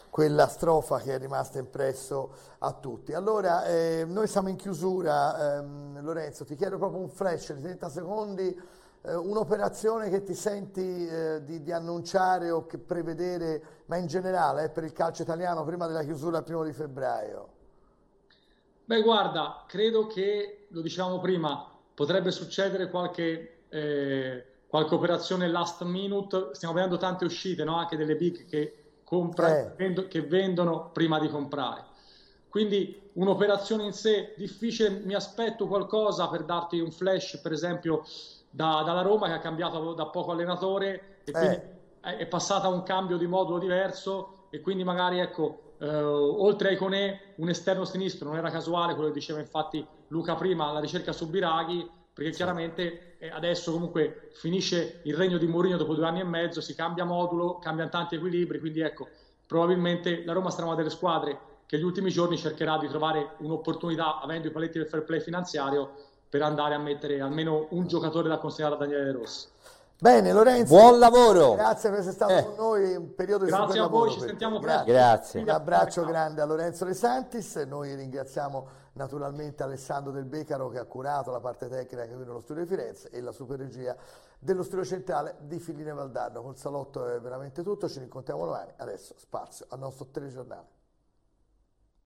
quella 0.08 0.46
strofa 0.46 0.98
che 0.98 1.14
è 1.14 1.18
rimasta 1.18 1.58
impresso 1.58 2.34
a 2.58 2.72
tutti. 2.72 3.12
Allora, 3.12 3.64
eh, 3.64 4.04
noi 4.06 4.28
siamo 4.28 4.48
in 4.48 4.56
chiusura, 4.56 5.56
ehm, 5.56 6.02
Lorenzo, 6.02 6.44
ti 6.44 6.54
chiedo 6.54 6.78
proprio 6.78 7.00
un 7.00 7.08
flash 7.08 7.52
di 7.54 7.62
30 7.62 7.88
secondi 7.88 8.60
eh, 9.02 9.14
un'operazione 9.14 10.08
che 10.10 10.22
ti 10.22 10.34
senti 10.34 11.06
eh, 11.06 11.42
di, 11.44 11.62
di, 11.62 11.72
annunciare 11.72 12.50
o 12.50 12.66
che 12.66 12.78
prevedere, 12.78 13.82
ma 13.86 13.96
in 13.96 14.06
generale 14.06 14.64
eh, 14.64 14.68
per 14.70 14.84
il 14.84 14.92
calcio 14.92 15.22
italiano 15.22 15.64
prima 15.64 15.86
della 15.86 16.04
chiusura 16.04 16.38
il 16.38 16.44
primo 16.44 16.64
di 16.64 16.72
febbraio? 16.72 17.48
Beh, 18.84 19.02
guarda, 19.02 19.64
credo 19.66 20.06
che, 20.06 20.66
lo 20.68 20.80
dicevamo 20.80 21.20
prima, 21.20 21.68
potrebbe 21.94 22.30
succedere 22.30 22.90
qualche, 22.90 23.64
eh, 23.68 24.44
qualche 24.68 24.94
operazione 24.94 25.48
last 25.48 25.82
minute. 25.82 26.50
Stiamo 26.52 26.74
vedendo 26.74 26.96
tante 26.96 27.24
uscite, 27.24 27.64
no? 27.64 27.76
anche 27.76 27.96
delle 27.96 28.16
big 28.16 28.46
che, 28.46 28.76
compra, 29.04 29.58
eh. 29.58 29.72
vendo, 29.76 30.06
che 30.08 30.22
vendono 30.22 30.90
prima 30.92 31.18
di 31.18 31.28
comprare. 31.28 31.84
Quindi 32.48 33.10
un'operazione 33.14 33.84
in 33.84 33.92
sé 33.92 34.34
difficile, 34.36 34.90
mi 35.04 35.14
aspetto 35.14 35.66
qualcosa 35.66 36.28
per 36.28 36.44
darti 36.44 36.80
un 36.80 36.90
flash, 36.90 37.38
per 37.38 37.52
esempio 37.52 38.04
da, 38.52 38.82
dalla 38.84 39.00
Roma 39.02 39.26
che 39.26 39.32
ha 39.32 39.38
cambiato 39.38 39.94
da 39.94 40.06
poco 40.06 40.32
allenatore 40.32 41.20
e 41.24 41.32
quindi 41.32 41.60
eh. 42.02 42.16
è 42.18 42.26
passata 42.26 42.66
a 42.66 42.70
un 42.70 42.82
cambio 42.82 43.16
di 43.16 43.26
modulo 43.26 43.58
diverso 43.58 44.46
e 44.50 44.60
quindi 44.60 44.84
magari 44.84 45.18
ecco 45.18 45.76
eh, 45.78 45.88
oltre 45.88 46.68
a 46.68 46.72
Iconè 46.72 47.34
un 47.36 47.48
esterno 47.48 47.84
sinistro 47.84 48.28
non 48.28 48.36
era 48.36 48.50
casuale 48.50 48.92
quello 48.92 49.08
che 49.08 49.18
diceva 49.18 49.40
infatti 49.40 49.84
Luca 50.08 50.34
prima 50.34 50.70
la 50.70 50.80
ricerca 50.80 51.12
su 51.12 51.30
Biraghi 51.30 51.88
perché 52.12 52.30
chiaramente 52.32 53.16
eh, 53.18 53.30
adesso 53.30 53.72
comunque 53.72 54.30
finisce 54.34 55.00
il 55.04 55.16
regno 55.16 55.38
di 55.38 55.46
Mourinho 55.46 55.78
dopo 55.78 55.94
due 55.94 56.06
anni 56.06 56.20
e 56.20 56.24
mezzo 56.24 56.60
si 56.60 56.74
cambia 56.74 57.04
modulo, 57.04 57.58
cambiano 57.58 57.88
tanti 57.88 58.16
equilibri 58.16 58.58
quindi 58.58 58.80
ecco 58.80 59.08
probabilmente 59.46 60.24
la 60.24 60.34
Roma 60.34 60.50
sarà 60.50 60.66
una 60.66 60.74
delle 60.74 60.90
squadre 60.90 61.38
che 61.64 61.76
negli 61.76 61.86
ultimi 61.86 62.10
giorni 62.10 62.36
cercherà 62.36 62.76
di 62.76 62.88
trovare 62.88 63.36
un'opportunità 63.38 64.20
avendo 64.20 64.48
i 64.48 64.50
paletti 64.50 64.76
del 64.76 64.88
fair 64.88 65.04
play 65.04 65.20
finanziario 65.20 66.10
per 66.32 66.40
andare 66.40 66.72
a 66.72 66.78
mettere 66.78 67.20
almeno 67.20 67.66
un 67.72 67.86
giocatore 67.86 68.26
da 68.26 68.38
considerare 68.38 68.76
a 68.76 68.78
Daniele 68.78 69.12
Rossi. 69.12 69.48
Bene 70.00 70.32
Lorenzo, 70.32 70.74
buon 70.74 70.98
lavoro. 70.98 71.56
Grazie 71.56 71.90
per 71.90 71.98
essere 71.98 72.14
stato 72.14 72.32
eh. 72.32 72.42
con 72.42 72.54
noi, 72.54 72.96
un 72.96 73.14
periodo 73.14 73.44
di 73.44 73.50
Grazie 73.50 73.80
a 73.80 73.86
voi, 73.86 74.10
ci 74.12 74.20
sentiamo 74.20 74.58
presto. 74.58 74.84
Grazie. 74.84 75.42
Un 75.42 75.50
abbraccio 75.50 76.06
grande 76.06 76.40
a 76.40 76.46
Lorenzo 76.46 76.86
De 76.86 76.94
Santis, 76.94 77.56
noi 77.56 77.94
ringraziamo 77.94 78.66
naturalmente 78.94 79.62
Alessandro 79.62 80.10
Del 80.10 80.24
Becaro 80.24 80.70
che 80.70 80.78
ha 80.78 80.86
curato 80.86 81.30
la 81.30 81.40
parte 81.40 81.68
tecnica 81.68 82.06
qui 82.06 82.24
nello 82.24 82.40
studio 82.40 82.62
di 82.62 82.68
Firenze 82.68 83.10
e 83.10 83.20
la 83.20 83.32
super 83.32 83.58
regia 83.58 83.94
dello 84.38 84.62
studio 84.62 84.86
centrale 84.86 85.36
di 85.40 85.58
Filline 85.58 85.92
Valdarno. 85.92 86.40
Col 86.40 86.56
salotto 86.56 87.06
è 87.08 87.20
veramente 87.20 87.62
tutto, 87.62 87.90
ci 87.90 87.98
rincontriamo 87.98 88.46
domani, 88.46 88.72
adesso 88.78 89.12
spazio 89.18 89.66
al 89.68 89.80
nostro 89.80 90.06
telegiornale. 90.06 90.80